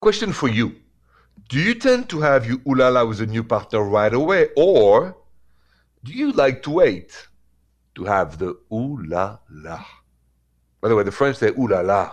Question 0.00 0.32
for 0.32 0.48
you. 0.48 0.76
Do 1.48 1.58
you 1.58 1.74
tend 1.74 2.08
to 2.10 2.20
have 2.20 2.46
your 2.46 2.58
ulala 2.58 3.06
with 3.06 3.20
a 3.20 3.26
new 3.26 3.44
partner 3.44 3.82
right 3.82 4.12
away, 4.12 4.48
or 4.56 5.16
do 6.02 6.12
you 6.12 6.32
like 6.32 6.62
to 6.62 6.70
wait 6.70 7.28
to 7.94 8.04
have 8.04 8.38
the 8.38 8.54
ulala? 8.70 9.84
By 10.80 10.88
the 10.88 10.96
way, 10.96 11.02
the 11.02 11.12
French 11.12 11.36
say 11.36 11.50
ulala, 11.50 12.12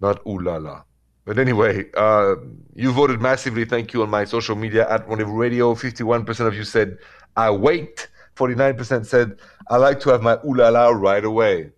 not 0.00 0.22
ulala. 0.24 0.84
But 1.28 1.38
anyway, 1.38 1.84
uh, 1.94 2.36
you 2.74 2.90
voted 2.90 3.20
massively. 3.20 3.66
Thank 3.66 3.92
you 3.92 4.02
on 4.02 4.08
my 4.08 4.24
social 4.24 4.56
media 4.56 4.88
at 4.88 5.06
Rendezvous 5.06 5.36
Radio. 5.36 5.74
51% 5.74 6.46
of 6.46 6.54
you 6.54 6.64
said, 6.64 6.96
I 7.36 7.50
wait. 7.50 8.08
49% 8.34 9.04
said, 9.04 9.36
I 9.68 9.76
like 9.76 10.00
to 10.00 10.08
have 10.08 10.22
my 10.22 10.36
ulala 10.36 10.98
right 10.98 11.22
away. 11.22 11.72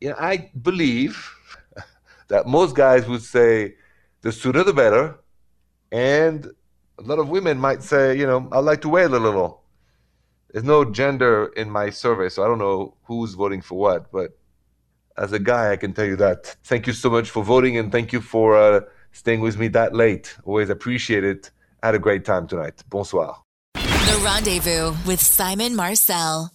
You 0.00 0.08
know, 0.08 0.16
I 0.18 0.50
believe 0.62 1.30
that 2.28 2.46
most 2.46 2.74
guys 2.74 3.06
would 3.06 3.20
say, 3.20 3.74
the 4.22 4.32
sooner 4.32 4.64
the 4.64 4.72
better. 4.72 5.18
And 5.92 6.46
a 6.98 7.02
lot 7.02 7.18
of 7.18 7.28
women 7.28 7.58
might 7.58 7.82
say, 7.82 8.16
you 8.16 8.26
know, 8.26 8.48
I'd 8.50 8.60
like 8.60 8.80
to 8.80 8.88
wait 8.88 9.10
a 9.10 9.18
little. 9.18 9.62
There's 10.52 10.64
no 10.64 10.86
gender 10.86 11.52
in 11.54 11.68
my 11.68 11.90
survey, 11.90 12.30
so 12.30 12.42
I 12.42 12.46
don't 12.46 12.58
know 12.58 12.94
who's 13.02 13.34
voting 13.34 13.60
for 13.60 13.76
what. 13.76 14.10
But 14.10 14.38
as 15.20 15.32
a 15.32 15.38
guy, 15.38 15.70
I 15.70 15.76
can 15.76 15.92
tell 15.92 16.06
you 16.06 16.16
that. 16.16 16.56
Thank 16.64 16.86
you 16.86 16.94
so 16.94 17.10
much 17.10 17.30
for 17.30 17.44
voting, 17.44 17.76
and 17.76 17.92
thank 17.92 18.12
you 18.12 18.20
for 18.20 18.56
uh, 18.56 18.80
staying 19.12 19.40
with 19.40 19.58
me 19.58 19.68
that 19.68 19.94
late. 19.94 20.36
Always 20.44 20.70
appreciate 20.70 21.24
it. 21.24 21.50
Had 21.82 21.94
a 21.94 21.98
great 21.98 22.24
time 22.24 22.46
tonight. 22.46 22.82
Bonsoir. 22.88 23.36
The 23.74 24.20
Rendezvous 24.24 24.94
with 25.06 25.20
Simon 25.20 25.76
Marcel. 25.76 26.50